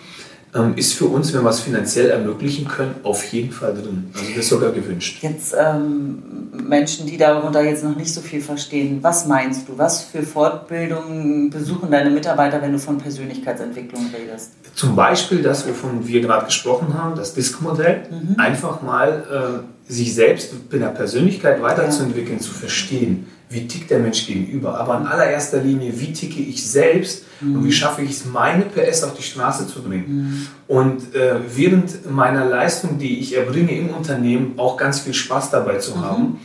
ist 0.76 0.94
für 0.94 1.06
uns, 1.06 1.34
wenn 1.34 1.44
wir 1.44 1.50
es 1.50 1.60
finanziell 1.60 2.10
ermöglichen 2.10 2.68
können, 2.68 2.96
auf 3.04 3.26
jeden 3.26 3.52
Fall 3.52 3.74
drin. 3.74 4.10
Also 4.14 4.28
das 4.30 4.38
ist 4.38 4.50
sogar 4.50 4.72
gewünscht. 4.72 5.22
Jetzt 5.22 5.54
ähm, 5.60 6.24
Menschen, 6.54 7.08
die 7.08 7.18
darunter 7.18 7.62
jetzt 7.62 7.84
noch 7.84 7.96
nicht 7.96 8.14
so 8.14 8.22
viel 8.22 8.42
verstehen, 8.42 9.00
was 9.02 9.28
meinst 9.28 9.68
du? 9.68 9.78
Was 9.78 10.04
für 10.04 10.24
Fortbildungen 10.24 11.50
besuchen 11.50 11.92
deine 11.92 12.10
Mitarbeiter, 12.10 12.62
wenn 12.62 12.72
du 12.72 12.80
von 12.80 12.98
Persönlichkeitsentwicklung 12.98 14.06
redest? 14.18 14.52
Zum 14.76 14.96
Beispiel 14.96 15.42
das, 15.42 15.68
wovon 15.68 16.08
wir 16.08 16.22
gerade 16.22 16.46
gesprochen 16.46 16.94
haben, 16.94 17.16
das 17.16 17.34
Disk-Modell. 17.34 18.04
Mhm. 18.10 18.40
Einfach 18.40 18.82
mal 18.82 19.66
äh, 19.90 19.92
sich 19.92 20.16
selbst 20.16 20.54
in 20.72 20.80
der 20.80 20.88
Persönlichkeit 20.88 21.62
weiterzuentwickeln, 21.62 22.38
ja. 22.38 22.44
zu 22.44 22.52
verstehen 22.52 23.28
wie 23.50 23.68
tickt 23.68 23.92
der 23.92 24.00
Mensch 24.00 24.26
gegenüber, 24.26 24.80
aber 24.80 24.98
in 24.98 25.06
allererster 25.06 25.62
Linie, 25.62 26.00
wie 26.00 26.12
ticke 26.12 26.42
ich 26.42 26.68
selbst 26.68 27.24
mhm. 27.42 27.56
und 27.56 27.64
wie 27.64 27.68
mhm. 27.68 27.72
schaffe 27.72 28.02
ich 28.02 28.12
es, 28.12 28.26
meine 28.26 28.64
PS 28.64 29.04
auf 29.04 29.14
die 29.14 29.24
Straße 29.24 29.68
zu 29.68 29.84
bringen. 29.84 30.06
Mhm. 30.08 30.48
Und 30.68 31.16
äh, 31.16 31.36
während 31.56 32.10
meiner 32.10 32.46
Leistung, 32.46 32.98
die 32.98 33.20
ich 33.20 33.36
erbringe 33.36 33.78
im 33.78 33.90
Unternehmen, 33.90 34.54
auch 34.58 34.78
ganz 34.78 35.02
viel 35.02 35.14
Spaß 35.14 35.52
dabei 35.52 35.78
zu 35.78 35.96
mhm. 35.96 36.02
haben. 36.02 36.40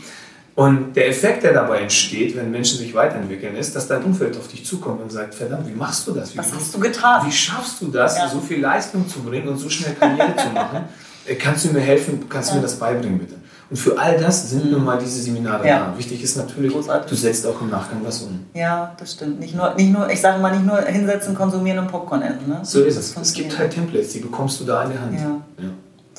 Und 0.56 0.94
der 0.94 1.08
Effekt, 1.08 1.42
der 1.42 1.54
dabei 1.54 1.80
entsteht, 1.80 2.36
wenn 2.36 2.50
Menschen 2.50 2.78
sich 2.78 2.92
weiterentwickeln, 2.92 3.56
ist, 3.56 3.74
dass 3.74 3.88
dein 3.88 4.02
Umfeld 4.02 4.36
auf 4.36 4.48
dich 4.48 4.66
zukommt 4.66 5.00
und 5.00 5.10
sagt, 5.10 5.34
verdammt, 5.34 5.66
wie 5.66 5.74
machst 5.74 6.06
du 6.06 6.12
das? 6.12 6.34
Wie 6.34 6.38
Was 6.38 6.52
hast 6.52 6.74
du 6.74 6.80
getan? 6.80 7.26
Wie 7.26 7.32
schaffst 7.32 7.80
du 7.80 7.86
das, 7.86 8.18
ja. 8.18 8.28
so 8.28 8.40
viel 8.40 8.60
Leistung 8.60 9.08
zu 9.08 9.20
bringen 9.20 9.48
und 9.48 9.56
so 9.56 9.70
schnell 9.70 9.94
Karriere 9.94 10.36
zu 10.36 10.48
machen? 10.50 10.84
Äh, 11.26 11.34
kannst 11.34 11.66
du 11.66 11.68
mir 11.68 11.80
helfen? 11.80 12.24
Kannst 12.30 12.50
du 12.50 12.54
mir 12.56 12.62
das 12.62 12.76
beibringen, 12.76 13.18
bitte? 13.18 13.34
Und 13.70 13.76
für 13.76 13.96
all 13.96 14.18
das 14.18 14.50
sind 14.50 14.64
mhm. 14.64 14.72
nun 14.72 14.84
mal 14.84 14.98
diese 14.98 15.22
Seminare 15.22 15.66
ja. 15.66 15.78
da. 15.78 15.98
Wichtig 15.98 16.22
ist 16.22 16.36
natürlich, 16.36 16.72
Großartig. 16.72 17.08
du 17.08 17.14
setzt 17.14 17.46
auch 17.46 17.60
im 17.60 17.70
Nachgang 17.70 18.00
was 18.04 18.22
um. 18.22 18.46
Ja, 18.52 18.92
das 18.98 19.12
stimmt. 19.12 19.38
Nicht 19.38 19.54
nur, 19.54 19.74
nicht 19.74 19.92
nur 19.92 20.10
ich 20.10 20.20
sage 20.20 20.40
mal, 20.40 20.52
nicht 20.52 20.66
nur 20.66 20.80
hinsetzen, 20.82 21.36
konsumieren 21.36 21.78
und 21.78 21.88
Popcorn 21.88 22.22
essen. 22.22 22.48
Ne? 22.48 22.60
So 22.62 22.82
ist 22.82 22.96
es. 22.96 23.16
Es 23.16 23.32
gibt 23.32 23.56
halt 23.56 23.72
Templates, 23.72 24.12
die 24.12 24.18
bekommst 24.18 24.60
du 24.60 24.64
da 24.64 24.82
in 24.82 24.90
der 24.90 25.00
Hand. 25.00 25.14
Ja. 25.14 25.64
ja. 25.64 25.70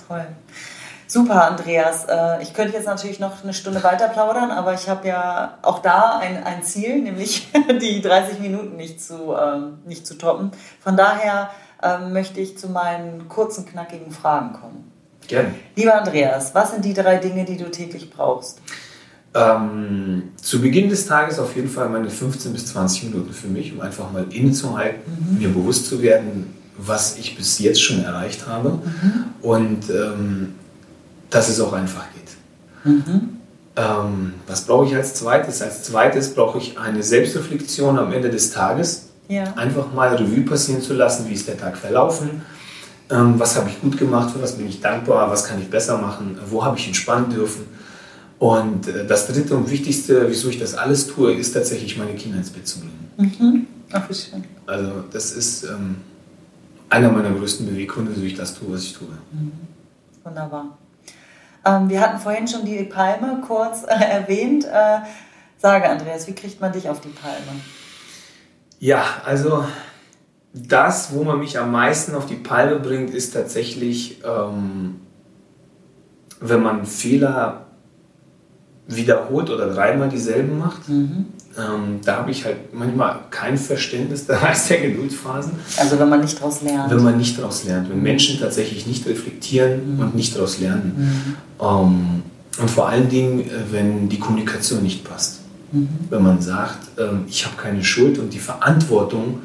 Toll. 0.08 0.26
Super, 1.08 1.50
Andreas. 1.50 2.06
Äh, 2.06 2.42
ich 2.42 2.54
könnte 2.54 2.74
jetzt 2.74 2.86
natürlich 2.86 3.20
noch 3.20 3.44
eine 3.44 3.54
Stunde 3.54 3.84
weiter 3.84 4.08
plaudern, 4.08 4.50
aber 4.50 4.74
ich 4.74 4.88
habe 4.88 5.10
ja 5.10 5.58
auch 5.62 5.80
da 5.80 6.20
ein, 6.20 6.42
ein 6.46 6.64
Ziel, 6.64 7.02
nämlich 7.02 7.52
die 7.82 8.02
30 8.02 8.40
Minuten 8.40 8.78
nicht 8.78 9.04
zu, 9.04 9.36
ähm, 9.36 9.80
nicht 9.86 10.08
zu 10.08 10.18
toppen. 10.18 10.52
Von 10.80 10.96
daher 10.96 11.50
ähm, 11.84 12.14
möchte 12.14 12.40
ich 12.40 12.58
zu 12.58 12.70
meinen 12.70 13.28
kurzen, 13.28 13.66
knackigen 13.66 14.12
Fragen 14.12 14.54
kommen. 14.54 14.91
Gerne. 15.32 15.56
Lieber 15.78 15.96
Andreas, 15.96 16.54
was 16.54 16.72
sind 16.72 16.84
die 16.84 16.94
drei 16.94 17.16
Dinge, 17.16 17.46
die 17.46 17.56
du 17.56 17.72
täglich 17.72 18.12
brauchst? 18.12 18.60
Ähm, 19.34 20.24
zu 20.36 20.60
Beginn 20.60 20.90
des 20.90 21.08
Tages 21.08 21.40
auf 21.40 21.56
jeden 21.56 21.70
Fall 21.70 21.88
meine 21.88 22.10
15 22.10 22.52
bis 22.52 22.66
20 22.66 23.06
Minuten 23.06 23.32
für 23.32 23.48
mich, 23.48 23.72
um 23.72 23.80
einfach 23.80 24.12
mal 24.12 24.26
innezuhalten, 24.30 25.00
mhm. 25.06 25.40
mir 25.40 25.48
bewusst 25.48 25.88
zu 25.88 26.02
werden, 26.02 26.54
was 26.78 27.18
ich 27.18 27.38
bis 27.38 27.60
jetzt 27.60 27.82
schon 27.82 28.04
erreicht 28.04 28.46
habe 28.46 28.72
mhm. 28.72 29.24
und 29.42 29.90
ähm, 29.90 30.56
dass 31.30 31.48
es 31.48 31.62
auch 31.62 31.72
einfach 31.72 32.04
geht. 32.14 32.94
Mhm. 32.94 33.30
Ähm, 33.78 34.34
was 34.48 34.66
brauche 34.66 34.86
ich 34.86 34.96
als 34.98 35.14
zweites? 35.14 35.62
Als 35.62 35.84
zweites 35.84 36.34
brauche 36.34 36.58
ich 36.58 36.78
eine 36.78 37.04
Selbstreflexion 37.04 37.98
am 37.98 38.12
Ende 38.12 38.30
des 38.30 38.52
Tages. 38.52 39.12
Ja. 39.30 39.46
Einfach 39.56 39.94
mal 39.94 40.14
Revue 40.14 40.42
passieren 40.42 40.82
zu 40.82 40.94
lassen, 40.94 41.30
wie 41.30 41.36
ist 41.36 41.48
der 41.48 41.58
Tag 41.58 41.78
verlaufen, 41.78 42.42
ähm, 43.12 43.40
was 43.40 43.58
habe 43.58 43.70
ich 43.70 43.82
gut 43.82 43.98
gemacht, 43.98 44.32
für 44.32 44.42
was 44.42 44.54
bin 44.54 44.68
ich 44.68 44.80
dankbar, 44.82 45.30
was 45.30 45.46
kann 45.46 45.60
ich 45.60 45.70
besser 45.70 45.98
machen, 45.98 46.40
wo 46.50 46.64
habe 46.64 46.78
ich 46.78 46.88
entspannen 46.88 47.30
dürfen. 47.30 47.66
Und 48.40 48.88
äh, 48.88 49.06
das 49.06 49.28
dritte 49.28 49.56
und 49.56 49.70
wichtigste, 49.70 50.28
wieso 50.28 50.50
ich 50.50 50.60
das 50.60 50.74
alles 50.74 51.08
tue, 51.08 51.34
ist 51.34 51.52
tatsächlich 51.52 51.98
meine 51.98 52.16
Kinder 52.16 52.38
ins 52.38 52.50
Bett 52.50 52.68
zu 52.68 52.80
bringen. 52.80 53.12
Mhm. 53.18 53.68
Ach, 53.92 54.10
wie 54.10 54.14
schön. 54.14 54.44
Also 54.66 55.04
das 55.12 55.32
ist 55.34 55.64
ähm, 55.64 55.98
einer 56.90 57.12
meiner 57.12 57.32
größten 57.32 57.66
Beweggründe, 57.68 58.12
wieso 58.16 58.26
ich 58.26 58.36
das 58.36 58.56
tue, 58.56 58.74
was 58.74 58.84
ich 58.84 58.94
tue. 58.94 59.08
Mhm. 59.32 59.52
Wunderbar. 60.24 60.78
Ähm, 61.66 61.90
wir 61.90 62.02
hatten 62.02 62.20
vorhin 62.20 62.48
schon 62.48 62.66
die 62.66 62.84
Palme 62.84 63.42
kurz 63.46 63.84
äh, 63.84 63.94
erwähnt. 63.94 64.66
Äh, 64.66 65.00
sage, 65.58 65.90
Andreas, 65.90 66.28
wie 66.28 66.34
kriegt 66.34 66.60
man 66.60 66.72
dich 66.72 66.90
auf 66.90 67.02
die 67.02 67.10
Palme? 67.10 67.62
Ja, 68.80 69.04
also 69.26 69.66
das, 70.54 71.14
wo 71.14 71.24
man 71.24 71.40
mich 71.40 71.58
am 71.58 71.72
meisten 71.72 72.14
auf 72.16 72.26
die 72.26 72.36
Palme 72.36 72.80
bringt, 72.80 73.14
ist 73.14 73.34
tatsächlich, 73.34 74.22
ähm, 74.26 74.96
wenn 76.40 76.62
man 76.62 76.86
Fehler 76.86 77.68
wiederholt 78.88 79.50
oder 79.50 79.74
dreimal 79.74 80.10
dieselben 80.10 80.58
macht. 80.58 80.90
Mhm. 80.90 81.28
Ähm, 81.58 82.00
da 82.04 82.18
habe 82.18 82.32
ich 82.32 82.46
halt 82.46 82.74
manchmal 82.74 83.20
kein 83.30 83.58
Verständnis 83.58 84.26
der 84.28 84.42
Rest 84.42 84.70
der 84.70 84.82
Geduldsphasen. 84.82 85.54
Also 85.78 86.00
wenn 86.00 86.10
man 86.10 86.22
nicht 86.22 86.40
daraus 86.40 86.62
lernt. 86.62 86.92
Wenn 86.92 87.04
man 87.04 87.18
nicht 87.18 87.38
daraus 87.38 87.64
lernt. 87.64 87.90
Wenn. 87.90 88.02
Menschen 88.02 88.40
tatsächlich 88.40 88.88
nicht 88.88 89.06
reflektieren 89.08 89.96
mhm. 89.96 90.00
und 90.00 90.16
nicht 90.16 90.36
daraus 90.36 90.60
lernen. 90.60 91.38
Mhm. 91.60 91.66
Ähm, 91.66 92.24
und 92.60 92.70
vor 92.70 92.90
allen 92.90 93.08
Dingen, 93.08 93.42
äh, 93.42 93.52
wenn 93.72 94.10
die 94.10 94.20
Kommunikation 94.20 94.84
nicht 94.84 95.04
passt. 95.04 95.40
Mhm. 95.72 95.88
Wenn 96.10 96.24
man 96.24 96.42
sagt, 96.42 97.00
ähm, 97.00 97.26
ich 97.28 97.46
habe 97.46 97.56
keine 97.56 97.84
Schuld 97.84 98.20
und 98.20 98.34
die 98.34 98.40
Verantwortung 98.40 99.40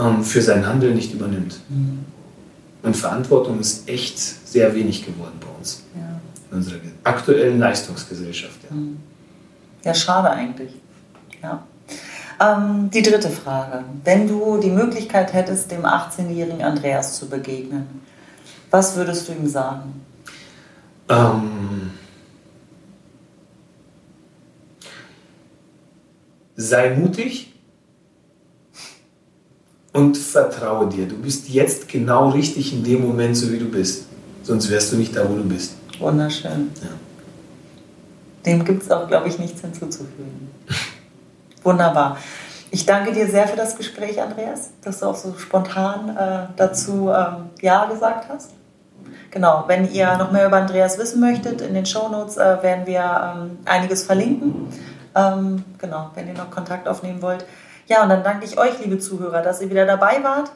ähm, 0.00 0.24
für 0.24 0.42
sein 0.42 0.66
Handeln 0.66 0.94
nicht 0.94 1.12
übernimmt. 1.12 1.60
Mhm. 1.68 2.04
Und 2.82 2.96
Verantwortung 2.96 3.60
ist 3.60 3.88
echt 3.88 4.18
sehr 4.18 4.74
wenig 4.74 5.04
geworden 5.04 5.38
bei 5.40 5.58
uns. 5.58 5.82
Ja. 5.94 6.20
In 6.50 6.56
unserer 6.56 6.78
aktuellen 7.04 7.58
Leistungsgesellschaft. 7.58 8.58
Ja, 8.68 8.76
mhm. 8.76 8.98
ja 9.84 9.94
schade 9.94 10.30
eigentlich. 10.30 10.72
Ja. 11.42 11.62
Ähm, 12.40 12.90
die 12.90 13.02
dritte 13.02 13.28
Frage. 13.28 13.84
Wenn 14.04 14.26
du 14.26 14.58
die 14.58 14.70
Möglichkeit 14.70 15.32
hättest, 15.34 15.70
dem 15.70 15.84
18-jährigen 15.84 16.62
Andreas 16.62 17.18
zu 17.18 17.28
begegnen, 17.28 17.86
was 18.70 18.96
würdest 18.96 19.28
du 19.28 19.32
ihm 19.32 19.46
sagen? 19.46 20.00
Ähm, 21.08 21.90
sei 26.56 26.94
mutig 26.96 27.52
und 29.92 30.16
vertraue 30.16 30.88
dir. 30.88 31.06
Du 31.06 31.16
bist 31.16 31.48
jetzt 31.48 31.88
genau 31.88 32.30
richtig 32.30 32.72
in 32.72 32.84
dem 32.84 33.06
Moment, 33.06 33.36
so 33.36 33.50
wie 33.52 33.58
du 33.58 33.66
bist. 33.66 34.06
Sonst 34.42 34.70
wärst 34.70 34.92
du 34.92 34.96
nicht 34.96 35.14
da, 35.14 35.28
wo 35.28 35.34
du 35.34 35.44
bist. 35.44 35.74
Wunderschön. 35.98 36.70
Ja. 36.82 36.88
Dem 38.46 38.64
gibt 38.64 38.82
es 38.82 38.90
auch, 38.90 39.06
glaube 39.06 39.28
ich, 39.28 39.38
nichts 39.38 39.60
hinzuzufügen. 39.60 40.50
Wunderbar. 41.62 42.16
Ich 42.70 42.86
danke 42.86 43.12
dir 43.12 43.26
sehr 43.28 43.48
für 43.48 43.56
das 43.56 43.76
Gespräch, 43.76 44.22
Andreas, 44.22 44.70
dass 44.82 45.00
du 45.00 45.06
auch 45.06 45.16
so 45.16 45.34
spontan 45.36 46.16
äh, 46.16 46.46
dazu 46.56 47.10
ähm, 47.10 47.50
Ja 47.60 47.86
gesagt 47.86 48.28
hast. 48.28 48.52
Genau, 49.30 49.64
wenn 49.66 49.92
ihr 49.92 50.16
noch 50.16 50.32
mehr 50.32 50.46
über 50.46 50.56
Andreas 50.56 50.96
wissen 50.98 51.20
möchtet, 51.20 51.60
in 51.60 51.74
den 51.74 51.84
Shownotes 51.84 52.36
äh, 52.36 52.62
werden 52.62 52.86
wir 52.86 53.34
ähm, 53.36 53.58
einiges 53.64 54.04
verlinken. 54.04 54.68
Ähm, 55.14 55.64
genau, 55.78 56.10
wenn 56.14 56.28
ihr 56.28 56.34
noch 56.34 56.50
Kontakt 56.50 56.88
aufnehmen 56.88 57.20
wollt. 57.22 57.44
Ja, 57.90 58.04
und 58.04 58.08
dann 58.08 58.22
danke 58.22 58.44
ich 58.46 58.56
euch, 58.56 58.78
liebe 58.78 59.00
Zuhörer, 59.00 59.42
dass 59.42 59.60
ihr 59.60 59.68
wieder 59.68 59.84
dabei 59.84 60.22
wart, 60.22 60.52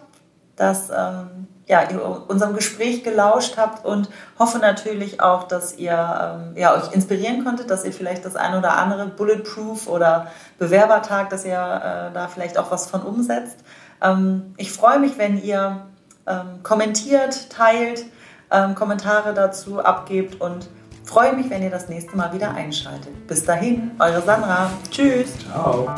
dass 0.54 0.88
ähm, 0.90 1.48
ja, 1.66 1.82
ihr 1.90 2.00
unserem 2.28 2.54
Gespräch 2.54 3.02
gelauscht 3.02 3.56
habt 3.56 3.84
und 3.84 4.08
hoffe 4.38 4.58
natürlich 4.58 5.20
auch, 5.20 5.42
dass 5.48 5.76
ihr 5.76 5.92
ähm, 5.92 6.56
ja, 6.56 6.74
euch 6.76 6.92
inspirieren 6.92 7.42
konntet, 7.42 7.70
dass 7.70 7.84
ihr 7.84 7.92
vielleicht 7.92 8.24
das 8.24 8.36
ein 8.36 8.56
oder 8.56 8.76
andere 8.76 9.06
Bulletproof 9.06 9.88
oder 9.88 10.28
Bewerbertag, 10.60 11.30
dass 11.30 11.44
ihr 11.44 11.54
äh, 11.54 12.14
da 12.14 12.28
vielleicht 12.32 12.56
auch 12.56 12.70
was 12.70 12.88
von 12.88 13.02
umsetzt. 13.02 13.56
Ähm, 14.00 14.54
ich 14.56 14.70
freue 14.70 15.00
mich, 15.00 15.18
wenn 15.18 15.42
ihr 15.42 15.86
ähm, 16.28 16.62
kommentiert, 16.62 17.50
teilt, 17.50 18.04
ähm, 18.52 18.76
Kommentare 18.76 19.34
dazu 19.34 19.80
abgebt 19.80 20.40
und 20.40 20.68
freue 21.02 21.32
mich, 21.32 21.50
wenn 21.50 21.64
ihr 21.64 21.70
das 21.70 21.88
nächste 21.88 22.16
Mal 22.16 22.32
wieder 22.32 22.52
einschaltet. 22.52 23.26
Bis 23.26 23.44
dahin, 23.44 23.90
eure 23.98 24.22
Sandra. 24.22 24.70
Tschüss. 24.88 25.30
Ciao. 25.50 25.92